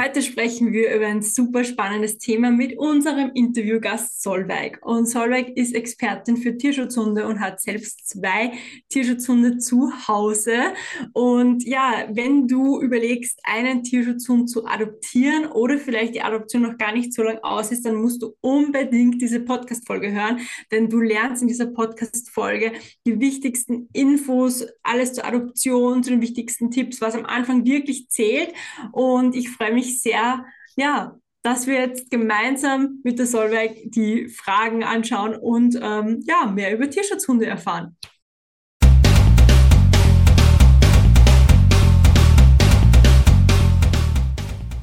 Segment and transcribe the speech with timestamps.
[0.00, 4.78] Heute sprechen wir über ein super spannendes Thema mit unserem Interviewgast Solveig.
[4.82, 8.52] Und Solveig ist Expertin für Tierschutzhunde und hat selbst zwei
[8.90, 10.72] Tierschutzhunde zu Hause.
[11.14, 16.92] Und ja, wenn du überlegst, einen Tierschutzhund zu adoptieren oder vielleicht die Adoption noch gar
[16.92, 20.38] nicht so lange aus ist, dann musst du unbedingt diese Podcast-Folge hören,
[20.70, 22.70] denn du lernst in dieser Podcast-Folge
[23.04, 28.52] die wichtigsten Infos, alles zur Adoption, zu den wichtigsten Tipps, was am Anfang wirklich zählt.
[28.92, 30.44] Und ich freue mich mich sehr,
[30.76, 36.74] ja, dass wir jetzt gemeinsam mit der Solveig die Fragen anschauen und ähm, ja, mehr
[36.74, 37.96] über Tierschutzhunde erfahren.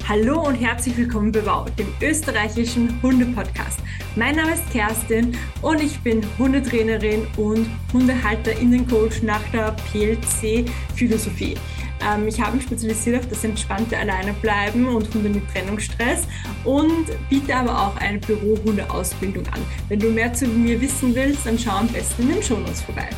[0.08, 3.80] Hallo und herzlich willkommen bei Wow, dem österreichischen Hunde-Podcast.
[4.14, 11.56] Mein Name ist Kerstin und ich bin Hundetrainerin und Hundehalterinnencoach nach der PLC-Philosophie.
[12.08, 16.28] Ähm, ich habe mich spezialisiert auf das entspannte Alleinebleiben und Hunde mit Trennungsstress
[16.62, 19.60] und biete aber auch eine Bürohundeausbildung an.
[19.88, 23.08] Wenn du mehr zu mir wissen willst, dann schau am besten in den Shownotes vorbei.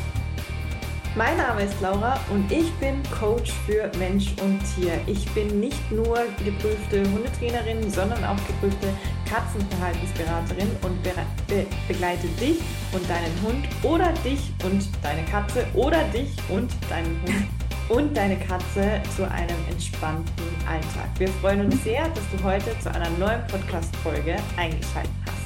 [1.19, 5.01] Mein Name ist Laura und ich bin Coach für Mensch und Tier.
[5.09, 8.87] Ich bin nicht nur geprüfte Hundetrainerin, sondern auch geprüfte
[9.29, 11.11] Katzenverhaltensberaterin und be
[11.49, 12.61] be begleite dich
[12.93, 17.49] und deinen Hund oder dich und deine Katze oder dich und deinen Hund
[17.89, 21.11] und deine Katze zu einem entspannten Alltag.
[21.19, 25.38] Wir freuen uns sehr, dass du heute zu einer neuen Podcast-Folge eingeschaltet hast.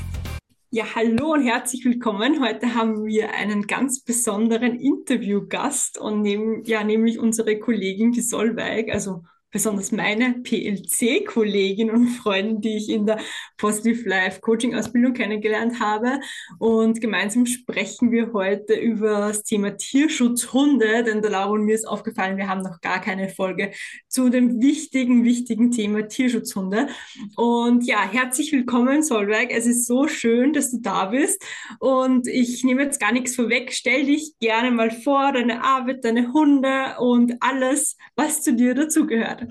[0.75, 2.43] Ja, hallo und herzlich willkommen.
[2.43, 8.89] Heute haben wir einen ganz besonderen Interviewgast und nehmen, ja, nämlich unsere Kollegin, die Solveig,
[8.89, 13.19] also besonders meine PLC-Kollegin und Freundin, die ich in der
[13.59, 16.21] Positive Life Coaching Ausbildung kennengelernt habe.
[16.59, 21.87] Und gemeinsam sprechen wir heute über das Thema Tierschutzhunde, denn der Laura und mir ist
[21.87, 23.73] aufgefallen, wir haben noch gar keine Folge
[24.09, 26.89] zu dem wichtigen, wichtigen Thema Tierschutzhunde.
[27.37, 29.51] Und ja, herzlich willkommen, Solveig.
[29.51, 31.45] Es ist so schön, dass du da bist.
[31.79, 33.73] Und ich nehme jetzt gar nichts vorweg.
[33.73, 39.42] Stell dich gerne mal vor, deine Arbeit, deine Hunde und alles, was zu dir dazugehört.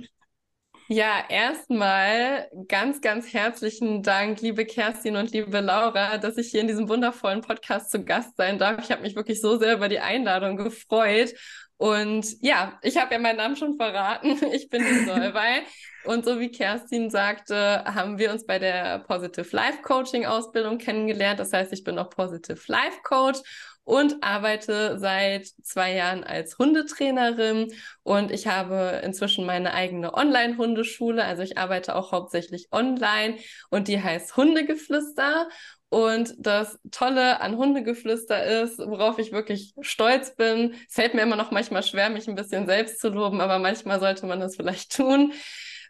[0.94, 6.68] Ja, erstmal ganz, ganz herzlichen Dank, liebe Kerstin und liebe Laura, dass ich hier in
[6.68, 8.84] diesem wundervollen Podcast zu Gast sein darf.
[8.84, 11.34] Ich habe mich wirklich so sehr über die Einladung gefreut.
[11.78, 14.38] Und ja, ich habe ja meinen Namen schon verraten.
[14.54, 15.62] Ich bin die Solvay.
[16.04, 21.40] Und so wie Kerstin sagte, haben wir uns bei der Positive Life Coaching Ausbildung kennengelernt.
[21.40, 23.40] Das heißt, ich bin auch Positive Life Coach
[23.84, 31.24] und arbeite seit zwei Jahren als Hundetrainerin und ich habe inzwischen meine eigene Online-Hundeschule.
[31.24, 33.38] Also ich arbeite auch hauptsächlich online
[33.70, 35.48] und die heißt Hundegeflüster.
[35.90, 41.36] Und das Tolle an Hundegeflüster ist, worauf ich wirklich stolz bin, es fällt mir immer
[41.36, 44.96] noch manchmal schwer, mich ein bisschen selbst zu loben, aber manchmal sollte man das vielleicht
[44.96, 45.34] tun,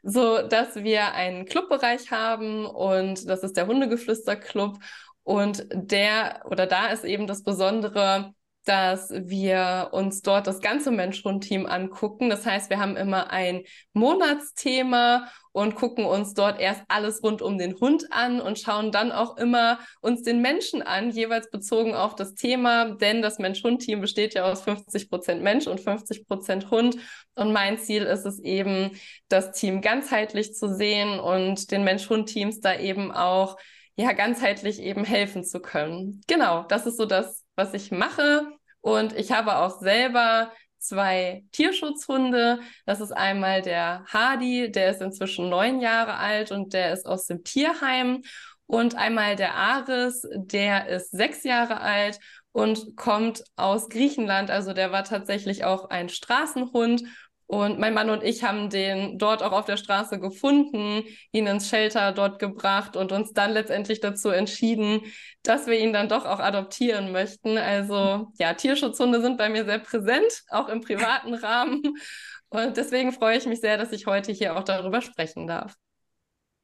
[0.01, 4.79] so dass wir einen Clubbereich haben und das ist der Hundegeflüster Club
[5.23, 8.33] und der oder da ist eben das Besondere,
[8.65, 12.29] dass wir uns dort das ganze Mensch-Hund-Team angucken.
[12.29, 17.57] Das heißt, wir haben immer ein Monatsthema und gucken uns dort erst alles rund um
[17.57, 22.15] den Hund an und schauen dann auch immer uns den Menschen an, jeweils bezogen auf
[22.15, 26.97] das Thema, denn das Mensch-Hund-Team besteht ja aus 50 Prozent Mensch und 50 Prozent Hund.
[27.35, 28.91] Und mein Ziel ist es eben,
[29.27, 33.57] das Team ganzheitlich zu sehen und den Mensch-Hund-Teams da eben auch
[33.95, 36.21] ja ganzheitlich eben helfen zu können.
[36.27, 38.47] Genau, das ist so das, was ich mache.
[38.81, 42.59] Und ich habe auch selber zwei Tierschutzhunde.
[42.85, 47.25] Das ist einmal der Hardy, der ist inzwischen neun Jahre alt und der ist aus
[47.25, 48.23] dem Tierheim.
[48.65, 52.19] Und einmal der Aris, der ist sechs Jahre alt
[52.51, 54.49] und kommt aus Griechenland.
[54.49, 57.03] Also der war tatsächlich auch ein Straßenhund
[57.51, 61.03] und mein Mann und ich haben den dort auch auf der Straße gefunden,
[61.33, 65.01] ihn ins Shelter dort gebracht und uns dann letztendlich dazu entschieden,
[65.43, 67.57] dass wir ihn dann doch auch adoptieren möchten.
[67.57, 71.81] Also ja, Tierschutzhunde sind bei mir sehr präsent, auch im privaten Rahmen.
[72.47, 75.75] Und deswegen freue ich mich sehr, dass ich heute hier auch darüber sprechen darf.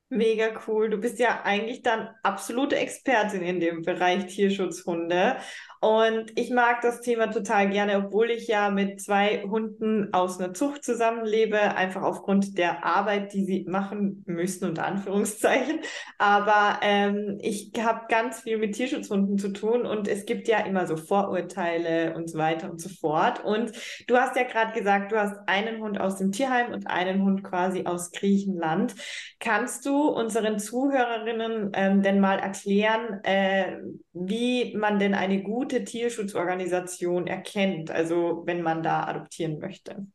[0.10, 0.90] Mega cool.
[0.90, 5.36] Du bist ja eigentlich dann absolute Expertin in dem Bereich Tierschutzhunde.
[5.80, 10.54] Und ich mag das Thema total gerne, obwohl ich ja mit zwei Hunden aus einer
[10.54, 15.80] Zucht zusammenlebe, einfach aufgrund der Arbeit, die sie machen müssen, unter Anführungszeichen.
[16.18, 20.88] Aber ähm, ich habe ganz viel mit Tierschutzhunden zu tun und es gibt ja immer
[20.88, 23.44] so Vorurteile und so weiter und so fort.
[23.44, 23.72] Und
[24.08, 27.44] du hast ja gerade gesagt, du hast einen Hund aus dem Tierheim und einen Hund
[27.44, 28.96] quasi aus Griechenland.
[29.40, 33.78] Kannst du unseren Zuhörerinnen ähm, denn mal erklären, äh,
[34.26, 40.08] wie man denn eine gute Tierschutzorganisation erkennt, also wenn man da adoptieren möchte?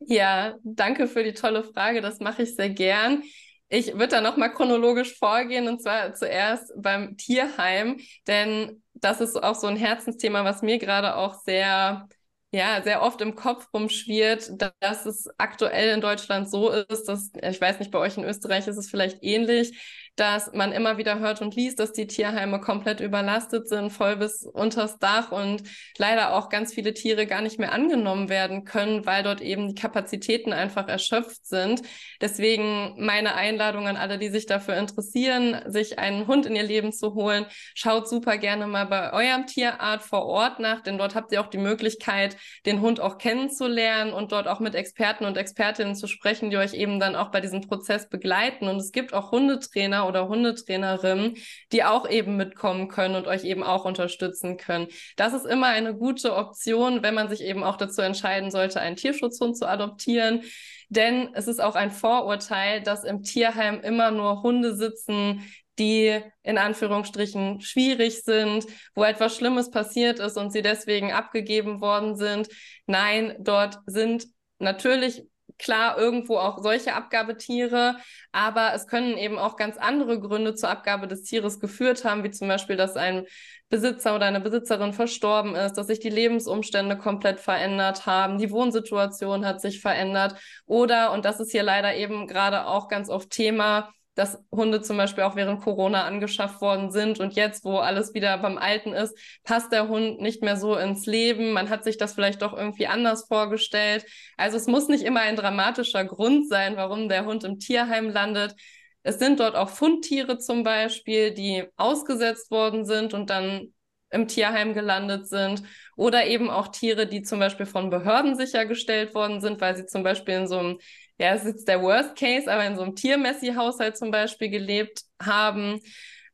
[0.00, 2.00] Ja, danke für die tolle Frage.
[2.00, 3.22] Das mache ich sehr gern.
[3.68, 9.54] Ich würde da nochmal chronologisch vorgehen und zwar zuerst beim Tierheim, denn das ist auch
[9.54, 12.06] so ein Herzensthema, was mir gerade auch sehr
[12.54, 17.60] ja, sehr oft im Kopf rumschwirrt, dass es aktuell in Deutschland so ist, dass, ich
[17.60, 21.40] weiß nicht, bei euch in Österreich ist es vielleicht ähnlich, dass man immer wieder hört
[21.40, 25.62] und liest, dass die Tierheime komplett überlastet sind, voll bis unters Dach und
[25.96, 29.74] leider auch ganz viele Tiere gar nicht mehr angenommen werden können, weil dort eben die
[29.74, 31.82] Kapazitäten einfach erschöpft sind.
[32.20, 36.92] Deswegen meine Einladung an alle, die sich dafür interessieren, sich einen Hund in ihr Leben
[36.92, 41.32] zu holen, schaut super gerne mal bei eurem Tierart vor Ort nach, denn dort habt
[41.32, 42.36] ihr auch die Möglichkeit,
[42.66, 46.74] den Hund auch kennenzulernen und dort auch mit Experten und Expertinnen zu sprechen, die euch
[46.74, 48.68] eben dann auch bei diesem Prozess begleiten.
[48.68, 51.36] Und es gibt auch Hundetrainer, oder Hundetrainerin,
[51.72, 54.88] die auch eben mitkommen können und euch eben auch unterstützen können.
[55.16, 58.96] Das ist immer eine gute Option, wenn man sich eben auch dazu entscheiden sollte, einen
[58.96, 60.42] Tierschutzhund zu adoptieren.
[60.88, 65.42] Denn es ist auch ein Vorurteil, dass im Tierheim immer nur Hunde sitzen,
[65.78, 72.16] die in Anführungsstrichen schwierig sind, wo etwas Schlimmes passiert ist und sie deswegen abgegeben worden
[72.16, 72.48] sind.
[72.86, 74.26] Nein, dort sind
[74.58, 75.22] natürlich
[75.58, 77.96] klar irgendwo auch solche Abgabetiere,
[78.32, 82.30] aber es können eben auch ganz andere Gründe zur Abgabe des Tieres geführt haben, wie
[82.30, 83.26] zum Beispiel, dass ein
[83.68, 89.46] Besitzer oder eine Besitzerin verstorben ist, dass sich die Lebensumstände komplett verändert haben, die Wohnsituation
[89.46, 90.34] hat sich verändert
[90.66, 94.96] oder, und das ist hier leider eben gerade auch ganz oft Thema, dass Hunde zum
[94.96, 99.16] Beispiel auch während Corona angeschafft worden sind und jetzt, wo alles wieder beim Alten ist,
[99.42, 101.52] passt der Hund nicht mehr so ins Leben.
[101.52, 104.04] Man hat sich das vielleicht doch irgendwie anders vorgestellt.
[104.36, 108.54] Also es muss nicht immer ein dramatischer Grund sein, warum der Hund im Tierheim landet.
[109.02, 113.72] Es sind dort auch Fundtiere zum Beispiel, die ausgesetzt worden sind und dann
[114.10, 115.62] im Tierheim gelandet sind
[115.96, 120.02] oder eben auch Tiere, die zum Beispiel von Behörden sichergestellt worden sind, weil sie zum
[120.02, 120.78] Beispiel in so einem
[121.22, 125.02] ja, es ist jetzt der Worst Case, aber in so einem Tiermessi-Haushalt zum Beispiel gelebt
[125.22, 125.80] haben.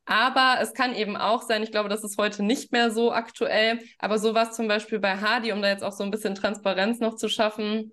[0.06, 3.81] Aber es kann eben auch sein, ich glaube, das ist heute nicht mehr so aktuell,
[3.99, 7.00] aber so war zum Beispiel bei Hardy, um da jetzt auch so ein bisschen Transparenz
[7.00, 7.93] noch zu schaffen,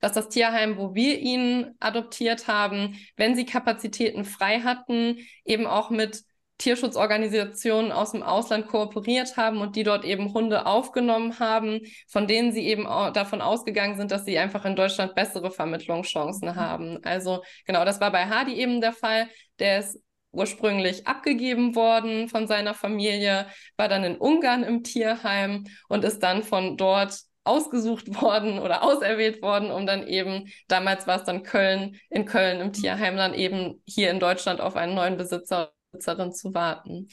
[0.00, 5.90] dass das Tierheim, wo wir ihn adoptiert haben, wenn sie Kapazitäten frei hatten, eben auch
[5.90, 6.22] mit
[6.62, 12.52] Tierschutzorganisationen aus dem Ausland kooperiert haben und die dort eben Hunde aufgenommen haben, von denen
[12.52, 16.56] sie eben davon ausgegangen sind, dass sie einfach in Deutschland bessere Vermittlungschancen mhm.
[16.56, 16.98] haben.
[17.04, 19.28] Also genau, das war bei Hardy eben der Fall.
[19.58, 20.00] Der ist
[20.30, 26.44] ursprünglich abgegeben worden von seiner Familie, war dann in Ungarn im Tierheim und ist dann
[26.44, 31.96] von dort ausgesucht worden oder auserwählt worden, um dann eben, damals war es dann Köln,
[32.08, 36.54] in Köln im Tierheim, dann eben hier in Deutschland auf einen neuen Besitzer Besitzerin zu
[36.54, 37.08] warten.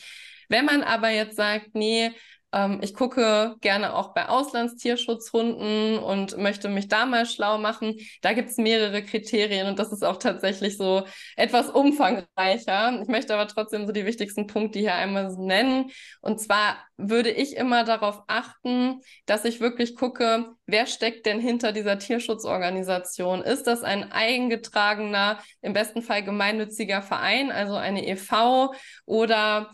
[0.47, 2.11] Wenn man aber jetzt sagt, nee,
[2.51, 7.95] ähm, ich gucke gerne auch bei Auslandstierschutzhunden und möchte mich da mal schlau machen.
[8.21, 11.05] Da gibt es mehrere Kriterien und das ist auch tatsächlich so
[11.35, 12.99] etwas umfangreicher.
[13.01, 15.91] Ich möchte aber trotzdem so die wichtigsten Punkte hier einmal nennen.
[16.21, 21.71] Und zwar würde ich immer darauf achten, dass ich wirklich gucke, wer steckt denn hinter
[21.71, 23.41] dieser Tierschutzorganisation?
[23.43, 28.73] Ist das ein eingetragener, im besten Fall gemeinnütziger Verein, also eine EV
[29.05, 29.69] oder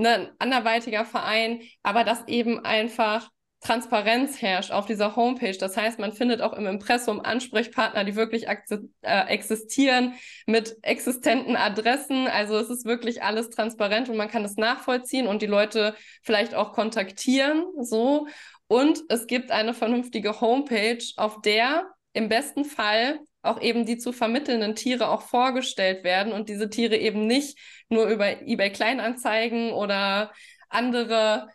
[0.00, 5.56] ne, ein anderweitiger Verein, aber dass eben einfach Transparenz herrscht auf dieser Homepage.
[5.58, 10.14] Das heißt, man findet auch im Impressum Ansprechpartner, die wirklich äh, existieren
[10.46, 12.28] mit existenten Adressen.
[12.28, 16.54] Also es ist wirklich alles transparent und man kann es nachvollziehen und die Leute vielleicht
[16.54, 17.64] auch kontaktieren.
[17.80, 18.28] So.
[18.68, 24.12] Und es gibt eine vernünftige Homepage, auf der im besten Fall auch eben die zu
[24.12, 30.32] vermittelnden Tiere auch vorgestellt werden und diese Tiere eben nicht nur über eBay Kleinanzeigen oder
[30.68, 31.48] andere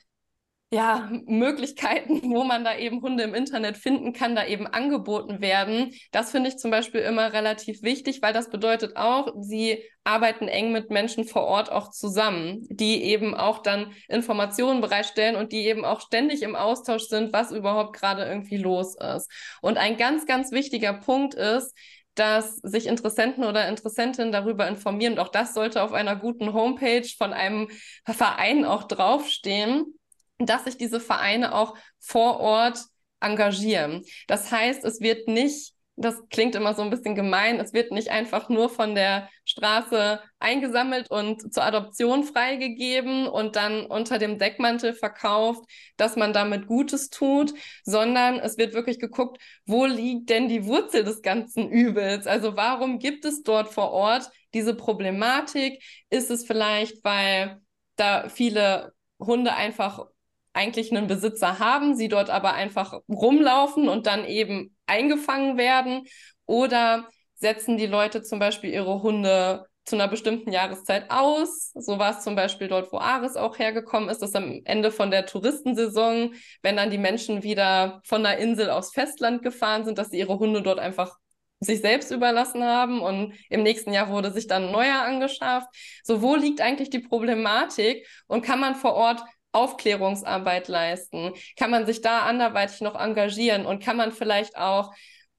[0.73, 5.93] ja, Möglichkeiten, wo man da eben Hunde im Internet finden kann, da eben angeboten werden.
[6.13, 10.71] Das finde ich zum Beispiel immer relativ wichtig, weil das bedeutet auch, sie arbeiten eng
[10.71, 15.83] mit Menschen vor Ort auch zusammen, die eben auch dann Informationen bereitstellen und die eben
[15.83, 19.29] auch ständig im Austausch sind, was überhaupt gerade irgendwie los ist.
[19.61, 21.75] Und ein ganz, ganz wichtiger Punkt ist,
[22.15, 25.13] dass sich Interessenten oder Interessentinnen darüber informieren.
[25.13, 27.69] Und auch das sollte auf einer guten Homepage von einem
[28.05, 29.97] Verein auch draufstehen,
[30.45, 32.79] dass sich diese Vereine auch vor Ort
[33.19, 34.03] engagieren.
[34.27, 37.60] Das heißt, es wird nicht das klingt immer so ein bisschen gemein.
[37.60, 43.86] Es wird nicht einfach nur von der Straße eingesammelt und zur Adoption freigegeben und dann
[43.86, 45.63] unter dem Deckmantel verkauft,
[45.98, 51.03] dass man damit Gutes tut, sondern es wird wirklich geguckt, wo liegt denn die Wurzel
[51.03, 52.27] des ganzen Übels?
[52.27, 55.83] Also warum gibt es dort vor Ort diese Problematik?
[56.10, 57.62] Ist es vielleicht, weil
[57.95, 60.05] da viele Hunde einfach
[60.53, 66.05] eigentlich einen Besitzer haben, sie dort aber einfach rumlaufen und dann eben eingefangen werden?
[66.46, 71.72] Oder setzen die Leute zum Beispiel ihre Hunde zu einer bestimmten Jahreszeit aus.
[71.74, 75.12] So war es zum Beispiel dort, wo Ares auch hergekommen ist, dass am Ende von
[75.12, 80.10] der Touristensaison, wenn dann die Menschen wieder von der Insel aufs Festland gefahren sind, dass
[80.10, 81.17] sie ihre Hunde dort einfach
[81.60, 85.67] sich selbst überlassen haben und im nächsten Jahr wurde sich dann ein neuer angeschafft.
[86.03, 91.34] So, wo liegt eigentlich die Problematik und kann man vor Ort Aufklärungsarbeit leisten?
[91.58, 94.91] Kann man sich da anderweitig noch engagieren und kann man vielleicht auch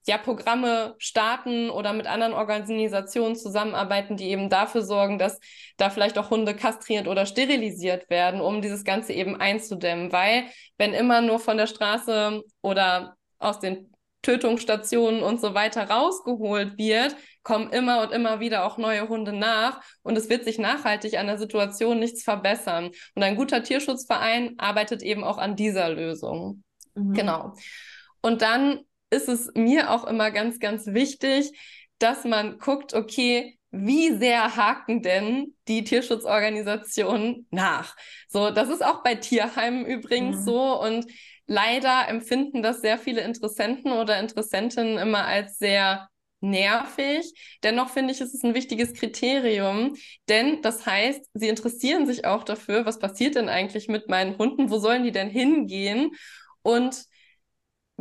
[0.06, 5.38] ja, Programme starten oder mit anderen Organisationen zusammenarbeiten, die eben dafür sorgen, dass
[5.76, 10.10] da vielleicht auch Hunde kastriert oder sterilisiert werden, um dieses Ganze eben einzudämmen.
[10.12, 10.44] Weil
[10.76, 13.91] wenn immer nur von der Straße oder aus den
[14.22, 19.82] Tötungsstationen und so weiter rausgeholt wird, kommen immer und immer wieder auch neue Hunde nach
[20.02, 22.90] und es wird sich nachhaltig an der Situation nichts verbessern.
[23.14, 26.62] Und ein guter Tierschutzverein arbeitet eben auch an dieser Lösung.
[26.94, 27.12] Mhm.
[27.14, 27.54] Genau.
[28.20, 31.52] Und dann ist es mir auch immer ganz, ganz wichtig,
[31.98, 37.96] dass man guckt, okay, wie sehr haken denn die Tierschutzorganisationen nach?
[38.28, 40.44] So, das ist auch bei Tierheimen übrigens mhm.
[40.44, 41.06] so und
[41.46, 46.08] leider empfinden das sehr viele Interessenten oder Interessentinnen immer als sehr
[46.40, 47.32] nervig.
[47.62, 49.94] Dennoch finde ich, ist es ein wichtiges Kriterium,
[50.28, 54.70] denn das heißt, sie interessieren sich auch dafür, was passiert denn eigentlich mit meinen Hunden,
[54.70, 56.10] wo sollen die denn hingehen?
[56.62, 57.04] Und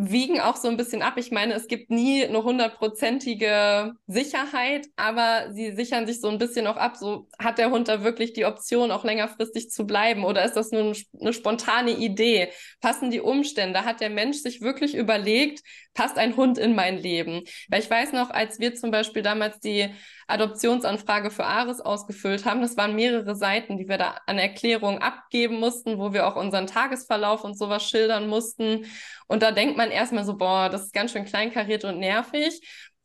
[0.04, 1.14] wiegen auch so ein bisschen ab.
[1.18, 6.66] Ich meine, es gibt nie eine hundertprozentige Sicherheit, aber sie sichern sich so ein bisschen
[6.66, 6.98] auch ab.
[6.98, 10.72] So hat der Hund da wirklich die Option, auch längerfristig zu bleiben oder ist das
[10.72, 12.50] nur eine spontane Idee?
[12.82, 13.86] Passen die Umstände?
[13.86, 15.62] Hat der Mensch sich wirklich überlegt,
[15.94, 17.44] passt ein Hund in mein Leben?
[17.70, 19.94] Weil ich weiß noch, als wir zum Beispiel damals die
[20.32, 22.62] Adoptionsanfrage für Ares ausgefüllt haben.
[22.62, 26.68] Das waren mehrere Seiten, die wir da an Erklärungen abgeben mussten, wo wir auch unseren
[26.68, 28.86] Tagesverlauf und sowas schildern mussten.
[29.28, 32.62] Und da denkt man erstmal so, boah, das ist ganz schön kleinkariert und nervig.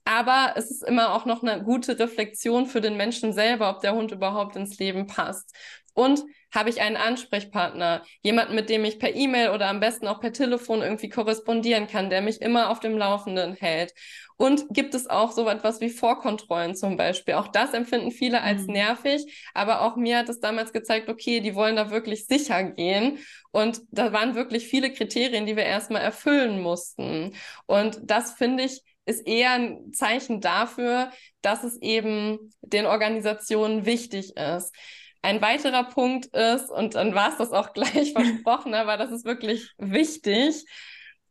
[0.06, 3.92] Aber es ist immer auch noch eine gute Reflexion für den Menschen selber, ob der
[3.92, 5.52] Hund überhaupt ins Leben passt.
[5.94, 6.22] Und
[6.54, 10.32] habe ich einen Ansprechpartner, jemanden, mit dem ich per E-Mail oder am besten auch per
[10.32, 13.94] Telefon irgendwie korrespondieren kann, der mich immer auf dem Laufenden hält.
[14.36, 17.34] Und gibt es auch so etwas wie Vorkontrollen zum Beispiel?
[17.34, 18.74] Auch das empfinden viele als mhm.
[18.74, 23.18] nervig, aber auch mir hat es damals gezeigt, okay, die wollen da wirklich sicher gehen.
[23.50, 27.34] Und da waren wirklich viele Kriterien, die wir erstmal erfüllen mussten.
[27.66, 31.10] Und das finde ich ist eher ein Zeichen dafür,
[31.40, 34.74] dass es eben den Organisationen wichtig ist.
[35.22, 39.24] Ein weiterer Punkt ist, und dann war es das auch gleich versprochen, aber das ist
[39.24, 40.64] wirklich wichtig,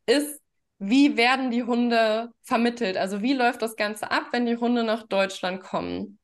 [0.08, 0.42] ist,
[0.80, 2.98] wie werden die Hunde vermittelt?
[2.98, 6.20] Also wie läuft das Ganze ab, wenn die Hunde nach Deutschland kommen?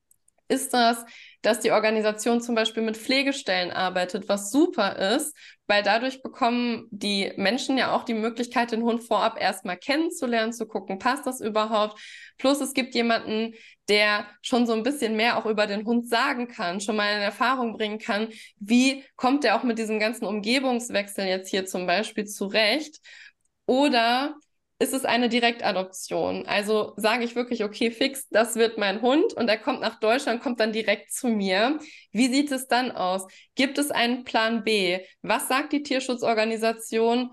[0.52, 1.06] Ist das,
[1.42, 5.34] dass die Organisation zum Beispiel mit Pflegestellen arbeitet, was super ist,
[5.66, 10.68] weil dadurch bekommen die Menschen ja auch die Möglichkeit, den Hund vorab erstmal kennenzulernen, zu
[10.68, 11.98] gucken, passt das überhaupt?
[12.38, 13.54] Plus es gibt jemanden,
[13.88, 17.22] der schon so ein bisschen mehr auch über den Hund sagen kann, schon mal in
[17.22, 18.28] Erfahrung bringen kann,
[18.60, 23.00] wie kommt er auch mit diesem ganzen Umgebungswechsel jetzt hier zum Beispiel zurecht?
[23.68, 24.36] Oder
[24.82, 26.48] ist es eine Direktadoption?
[26.48, 30.42] Also sage ich wirklich, okay, fix, das wird mein Hund und er kommt nach Deutschland,
[30.42, 31.78] kommt dann direkt zu mir.
[32.12, 33.28] Wie sieht es dann aus?
[33.54, 35.00] Gibt es einen Plan B?
[35.22, 37.30] Was sagt die Tierschutzorganisation?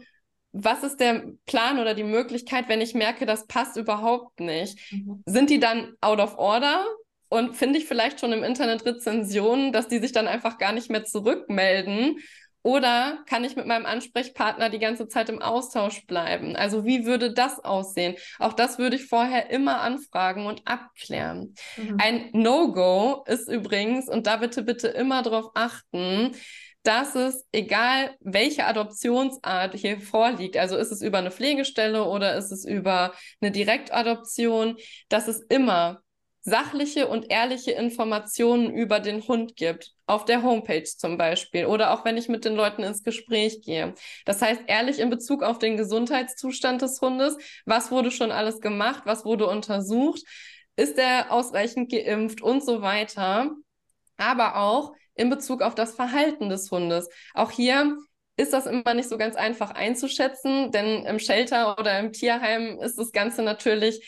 [0.52, 4.78] Was ist der Plan oder die Möglichkeit, wenn ich merke, das passt überhaupt nicht?
[4.92, 5.22] Mhm.
[5.24, 6.84] Sind die dann out of order?
[7.30, 10.90] Und finde ich vielleicht schon im Internet Rezensionen, dass die sich dann einfach gar nicht
[10.90, 12.18] mehr zurückmelden
[12.62, 16.56] oder kann ich mit meinem Ansprechpartner die ganze Zeit im Austausch bleiben?
[16.56, 18.16] Also wie würde das aussehen?
[18.38, 21.54] Auch das würde ich vorher immer anfragen und abklären.
[21.76, 21.96] Mhm.
[21.98, 26.32] Ein No-Go ist übrigens, und da bitte, bitte immer darauf achten,
[26.82, 32.50] dass es, egal welche Adoptionsart hier vorliegt, also ist es über eine Pflegestelle oder ist
[32.50, 34.76] es über eine Direktadoption,
[35.08, 36.00] dass es immer
[36.48, 42.04] sachliche und ehrliche Informationen über den Hund gibt, auf der Homepage zum Beispiel oder auch
[42.04, 43.94] wenn ich mit den Leuten ins Gespräch gehe.
[44.24, 47.36] Das heißt, ehrlich in Bezug auf den Gesundheitszustand des Hundes,
[47.66, 50.22] was wurde schon alles gemacht, was wurde untersucht,
[50.76, 52.40] ist er ausreichend geimpft?
[52.40, 53.50] Und so weiter,
[54.16, 57.08] aber auch in Bezug auf das Verhalten des Hundes.
[57.34, 57.96] Auch hier
[58.36, 62.96] ist das immer nicht so ganz einfach einzuschätzen, denn im Shelter oder im Tierheim ist
[62.96, 64.00] das Ganze natürlich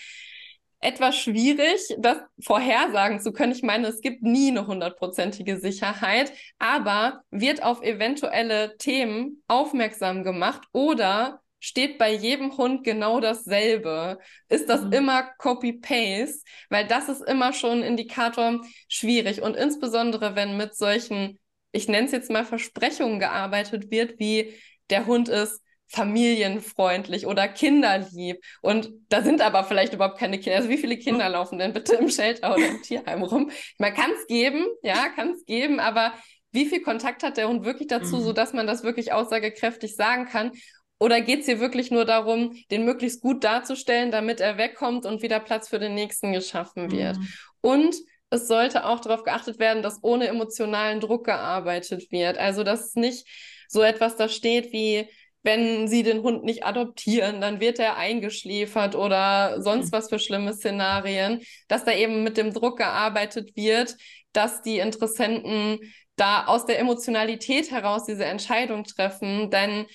[0.80, 3.52] etwas schwierig, das vorhersagen zu können.
[3.52, 10.62] Ich meine, es gibt nie eine hundertprozentige Sicherheit, aber wird auf eventuelle Themen aufmerksam gemacht
[10.72, 14.18] oder steht bei jedem Hund genau dasselbe?
[14.49, 14.92] Ist das mhm.
[14.92, 16.42] immer Copy-Paste?
[16.70, 21.38] Weil das ist immer schon ein Indikator schwierig und insbesondere wenn mit solchen,
[21.72, 24.54] ich nenne es jetzt mal Versprechungen gearbeitet wird, wie
[24.88, 25.60] der Hund ist
[25.90, 28.42] familienfreundlich oder kinderlieb.
[28.62, 30.59] Und da sind aber vielleicht überhaupt keine Kinder.
[30.59, 33.50] Also wie viele Kinder laufen denn bitte im Shelter oder im Tierheim rum?
[33.78, 36.14] Man kann es geben, ja, kann es geben, aber
[36.52, 38.23] wie viel Kontakt hat der Hund wirklich dazu, mhm.
[38.23, 40.52] sodass man das wirklich aussagekräftig sagen kann?
[41.00, 45.23] Oder geht es hier wirklich nur darum, den möglichst gut darzustellen, damit er wegkommt und
[45.23, 47.16] wieder Platz für den nächsten geschaffen wird?
[47.16, 47.28] Mhm.
[47.62, 47.97] Und
[48.30, 52.38] es sollte auch darauf geachtet werden, dass ohne emotionalen Druck gearbeitet wird.
[52.38, 53.26] Also, dass nicht
[53.68, 55.09] so etwas da steht wie,
[55.42, 59.92] wenn sie den Hund nicht adoptieren, dann wird er eingeschläfert oder sonst mhm.
[59.92, 63.97] was für schlimme Szenarien, dass da eben mit dem Druck gearbeitet wird,
[64.32, 65.80] dass die Interessenten
[66.16, 69.87] da aus der Emotionalität heraus diese Entscheidung treffen, denn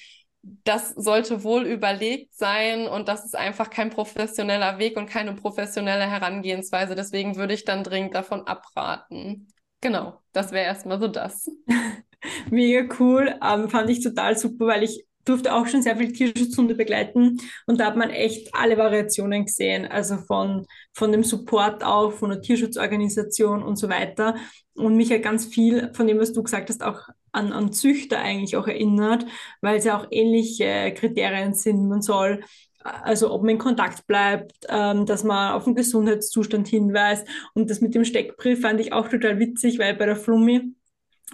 [0.64, 6.10] das sollte wohl überlegt sein und das ist einfach kein professioneller Weg und keine professionelle
[6.10, 6.96] Herangehensweise.
[6.96, 9.48] Deswegen würde ich dann dringend davon abraten.
[9.82, 11.50] Genau, das wäre erstmal so das.
[12.50, 16.76] Mega cool, ähm, fand ich total super, weil ich durfte auch schon sehr viele Tierschutzhunde
[16.76, 22.14] begleiten und da hat man echt alle Variationen gesehen, also von, von dem Support auch,
[22.14, 24.36] von der Tierschutzorganisation und so weiter.
[24.76, 28.20] Und mich hat ganz viel von dem, was du gesagt hast, auch an, an Züchter
[28.20, 29.26] eigentlich auch erinnert,
[29.62, 31.88] weil es ja auch ähnliche Kriterien sind.
[31.88, 32.42] Man soll
[32.86, 37.28] also ob man in Kontakt bleibt, ähm, dass man auf den Gesundheitszustand hinweist.
[37.54, 40.75] Und das mit dem Steckbrief fand ich auch total witzig, weil bei der Flummi,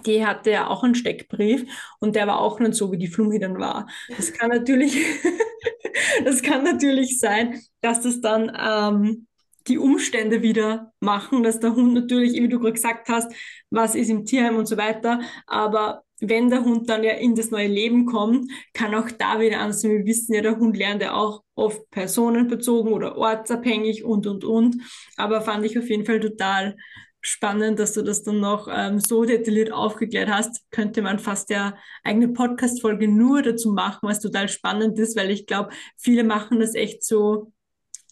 [0.06, 1.64] die hatte ja auch einen Steckbrief
[2.00, 3.88] und der war auch nicht so, wie die Flummi dann war.
[4.16, 4.96] Das kann natürlich,
[6.24, 9.26] das kann natürlich sein, dass das dann ähm,
[9.68, 13.32] die Umstände wieder machen, dass der Hund natürlich, wie du gerade gesagt hast,
[13.70, 17.50] was ist im Tierheim und so weiter, aber wenn der Hund dann ja in das
[17.50, 19.90] neue Leben kommt, kann auch da wieder ansetzen.
[19.90, 24.76] Wir wissen ja, der Hund lernt ja auch oft personenbezogen oder ortsabhängig und, und, und.
[25.16, 26.76] Aber fand ich auf jeden Fall total
[27.22, 30.60] spannend, dass du das dann noch ähm, so detailliert aufgeklärt hast.
[30.70, 35.46] Könnte man fast ja eigene Podcast-Folge nur dazu machen, was total spannend ist, weil ich
[35.46, 37.52] glaube, viele machen das echt so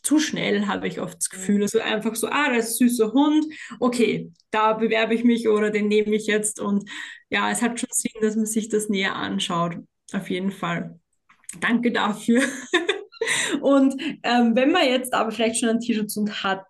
[0.02, 1.62] zu schnell, habe ich oft das Gefühl.
[1.62, 3.44] Also einfach so, ah, das ist ein süßer Hund,
[3.80, 6.60] okay, da bewerbe ich mich oder den nehme ich jetzt.
[6.60, 6.88] Und
[7.28, 9.76] ja, es hat schon Sinn, dass man sich das näher anschaut.
[10.12, 10.98] Auf jeden Fall.
[11.60, 12.42] Danke dafür.
[13.60, 16.66] Und ähm, wenn man jetzt aber vielleicht schon einen Tierschutzhund hat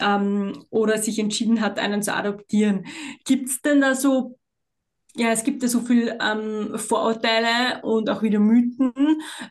[0.00, 2.84] ähm, oder sich entschieden hat, einen zu adoptieren,
[3.24, 4.36] gibt es denn da so
[5.18, 8.92] ja, es gibt ja so viel ähm, Vorurteile und auch wieder Mythen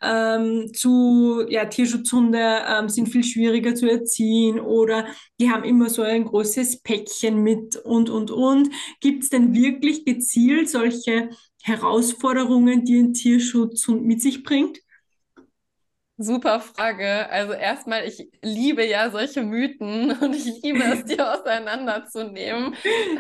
[0.01, 5.08] ähm, zu, ja, Tierschutzhunde ähm, sind viel schwieriger zu erziehen oder
[5.39, 8.69] die haben immer so ein großes Päckchen mit und, und, und.
[9.01, 11.29] Gibt es denn wirklich gezielt solche
[11.63, 14.85] Herausforderungen, die ein Tierschutzhund mit sich bringt?
[16.17, 17.30] Super Frage.
[17.30, 22.73] Also erstmal, ich liebe ja solche Mythen und ich liebe es, die auseinanderzunehmen.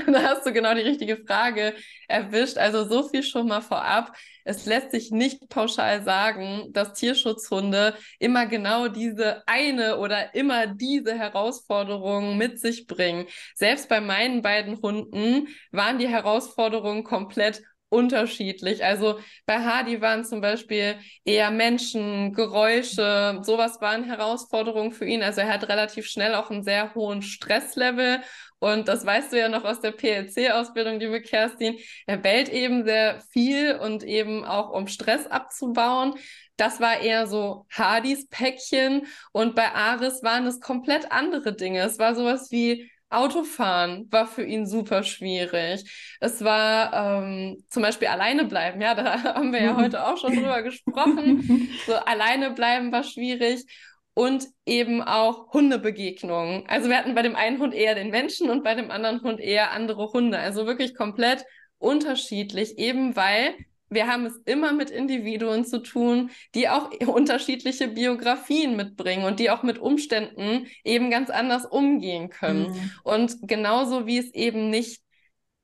[0.07, 1.73] Da hast du genau die richtige Frage
[2.07, 2.57] erwischt.
[2.57, 4.15] Also so viel schon mal vorab.
[4.45, 11.17] Es lässt sich nicht pauschal sagen, dass Tierschutzhunde immer genau diese eine oder immer diese
[11.17, 13.25] Herausforderungen mit sich bringen.
[13.55, 18.83] Selbst bei meinen beiden Hunden waren die Herausforderungen komplett unterschiedlich.
[18.83, 25.23] Also bei Hardy waren zum Beispiel eher Menschen, Geräusche, sowas waren Herausforderungen für ihn.
[25.23, 28.21] Also er hat relativ schnell auch einen sehr hohen Stresslevel.
[28.59, 31.77] Und das weißt du ja noch aus der PLC-Ausbildung, liebe Kerstin.
[32.07, 36.15] Er bellt eben sehr viel und eben auch um Stress abzubauen.
[36.57, 41.81] Das war eher so Hardys Päckchen und bei Aris waren es komplett andere Dinge.
[41.81, 45.83] Es war sowas wie Autofahren war für ihn super schwierig.
[46.19, 48.81] Es war ähm, zum Beispiel alleine bleiben.
[48.81, 49.77] Ja, da haben wir ja mhm.
[49.77, 51.69] heute auch schon drüber gesprochen.
[51.85, 53.65] So alleine bleiben war schwierig
[54.13, 56.65] und eben auch Hundebegegnungen.
[56.67, 59.39] Also wir hatten bei dem einen Hund eher den Menschen und bei dem anderen Hund
[59.39, 60.39] eher andere Hunde.
[60.39, 61.45] Also wirklich komplett
[61.77, 63.55] unterschiedlich, eben weil
[63.95, 69.49] wir haben es immer mit Individuen zu tun, die auch unterschiedliche Biografien mitbringen und die
[69.49, 72.69] auch mit Umständen eben ganz anders umgehen können.
[72.69, 72.91] Mhm.
[73.03, 75.01] Und genauso wie es eben nicht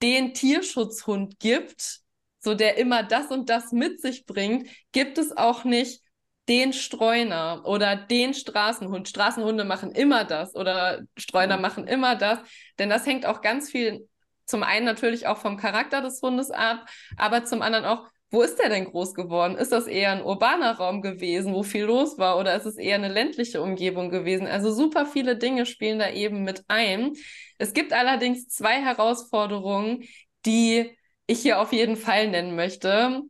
[0.01, 1.99] den Tierschutzhund gibt,
[2.39, 6.01] so der immer das und das mit sich bringt, gibt es auch nicht
[6.49, 9.07] den Streuner oder den Straßenhund.
[9.07, 12.39] Straßenhunde machen immer das oder Streuner machen immer das,
[12.79, 14.07] denn das hängt auch ganz viel
[14.51, 18.57] zum einen natürlich auch vom Charakter des Hundes ab, aber zum anderen auch, wo ist
[18.59, 19.57] der denn groß geworden?
[19.57, 22.95] Ist das eher ein urbaner Raum gewesen, wo viel los war, oder ist es eher
[22.95, 24.47] eine ländliche Umgebung gewesen?
[24.47, 27.13] Also super viele Dinge spielen da eben mit ein.
[27.57, 30.05] Es gibt allerdings zwei Herausforderungen,
[30.45, 33.21] die ich hier auf jeden Fall nennen möchte.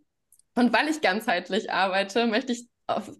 [0.56, 3.12] Und weil ich ganzheitlich arbeite, möchte ich auf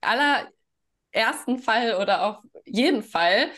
[0.00, 3.50] allerersten Fall oder auf jeden Fall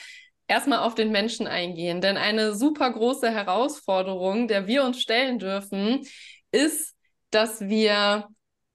[0.48, 2.00] erstmal auf den Menschen eingehen.
[2.00, 6.06] Denn eine super große Herausforderung, der wir uns stellen dürfen,
[6.50, 6.96] ist,
[7.30, 8.28] dass wir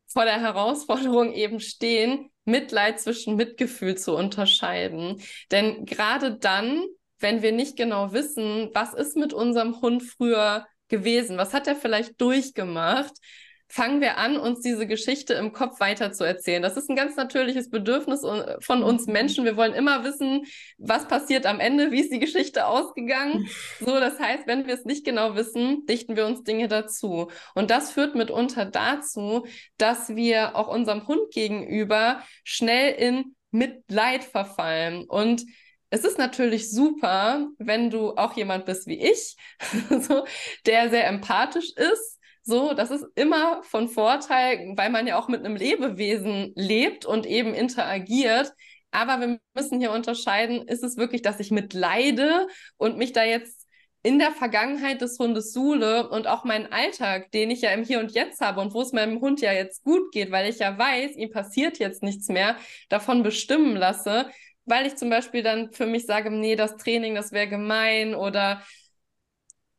[0.08, 5.22] vor der Herausforderung eben stehen, Mitleid zwischen Mitgefühl zu unterscheiden.
[5.52, 6.84] Denn gerade dann,
[7.20, 11.76] wenn wir nicht genau wissen, was ist mit unserem Hund früher gewesen, was hat er
[11.76, 13.14] vielleicht durchgemacht,
[13.68, 16.62] fangen wir an, uns diese Geschichte im Kopf weiterzuerzählen.
[16.62, 18.22] Das ist ein ganz natürliches Bedürfnis
[18.62, 19.14] von uns mhm.
[19.14, 19.46] Menschen.
[19.46, 20.46] Wir wollen immer wissen,
[20.78, 23.48] was passiert am Ende, wie ist die Geschichte ausgegangen.
[23.80, 27.32] So, das heißt, wenn wir es nicht genau wissen, dichten wir uns Dinge dazu.
[27.56, 29.46] Und das führt mitunter dazu,
[29.78, 35.06] dass wir auch unserem Hund gegenüber schnell in Mitleid verfallen.
[35.06, 35.44] Und
[35.90, 39.36] es ist natürlich super, wenn du auch jemand bist wie ich,
[39.90, 40.26] so,
[40.66, 45.44] der sehr empathisch ist so, das ist immer von Vorteil, weil man ja auch mit
[45.44, 48.54] einem Lebewesen lebt und eben interagiert.
[48.92, 53.68] Aber wir müssen hier unterscheiden, ist es wirklich, dass ich mitleide und mich da jetzt
[54.04, 58.00] in der Vergangenheit des Hundes suhle und auch meinen Alltag, den ich ja im Hier
[58.00, 60.78] und Jetzt habe und wo es meinem Hund ja jetzt gut geht, weil ich ja
[60.78, 62.58] weiß, ihm passiert jetzt nichts mehr,
[62.90, 64.30] davon bestimmen lasse,
[64.66, 68.62] weil ich zum Beispiel dann für mich sage, nee, das Training, das wäre gemein oder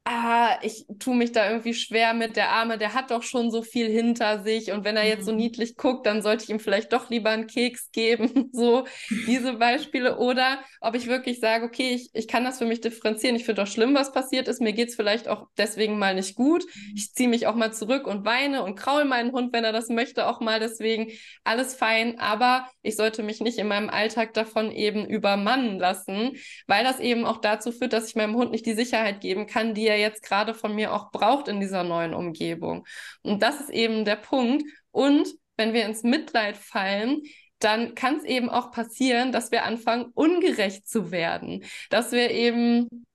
[0.07, 3.63] ah, ich tue mich da irgendwie schwer mit, der Arme, der hat doch schon so
[3.63, 5.39] viel hinter sich und wenn er jetzt so mhm.
[5.39, 8.85] niedlich guckt, dann sollte ich ihm vielleicht doch lieber einen Keks geben, so
[9.27, 10.19] diese Beispiele.
[10.19, 13.63] Oder ob ich wirklich sage, okay, ich, ich kann das für mich differenzieren, ich finde
[13.63, 16.65] doch schlimm, was passiert ist, mir geht's vielleicht auch deswegen mal nicht gut,
[16.95, 19.89] ich ziehe mich auch mal zurück und weine und kraul meinen Hund, wenn er das
[19.89, 20.61] möchte, auch mal.
[20.61, 21.11] Deswegen,
[21.43, 26.37] alles fein, aber ich sollte mich nicht in meinem Alltag davon eben übermannen lassen,
[26.69, 29.75] weil das eben auch dazu führt, dass ich meinem Hund nicht die Sicherheit geben kann,
[29.75, 32.87] die er er jetzt gerade von mir auch braucht in dieser neuen Umgebung.
[33.23, 34.65] Und das ist eben der Punkt.
[34.91, 37.23] Und wenn wir ins Mitleid fallen,
[37.59, 41.65] dann kann es eben auch passieren, dass wir anfangen, ungerecht zu werden.
[41.91, 43.07] Dass wir eben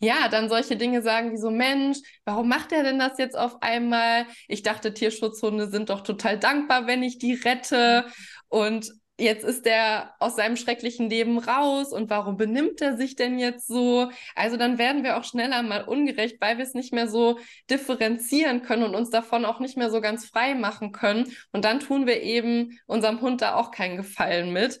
[0.00, 3.62] ja, dann solche Dinge sagen wie so, Mensch, warum macht er denn das jetzt auf
[3.62, 4.26] einmal?
[4.48, 8.06] Ich dachte, Tierschutzhunde sind doch total dankbar, wenn ich die rette.
[8.48, 13.38] Und jetzt ist er aus seinem schrecklichen Leben raus und warum benimmt er sich denn
[13.38, 14.10] jetzt so?
[14.34, 17.38] Also dann werden wir auch schneller mal ungerecht, weil wir es nicht mehr so
[17.70, 21.32] differenzieren können und uns davon auch nicht mehr so ganz frei machen können.
[21.52, 24.80] Und dann tun wir eben unserem Hund da auch keinen Gefallen mit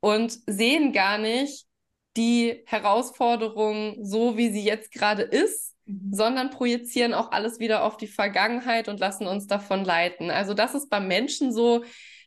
[0.00, 1.66] und sehen gar nicht
[2.16, 6.12] die Herausforderung so, wie sie jetzt gerade ist, mhm.
[6.12, 10.30] sondern projizieren auch alles wieder auf die Vergangenheit und lassen uns davon leiten.
[10.32, 11.84] Also das ist beim Menschen so,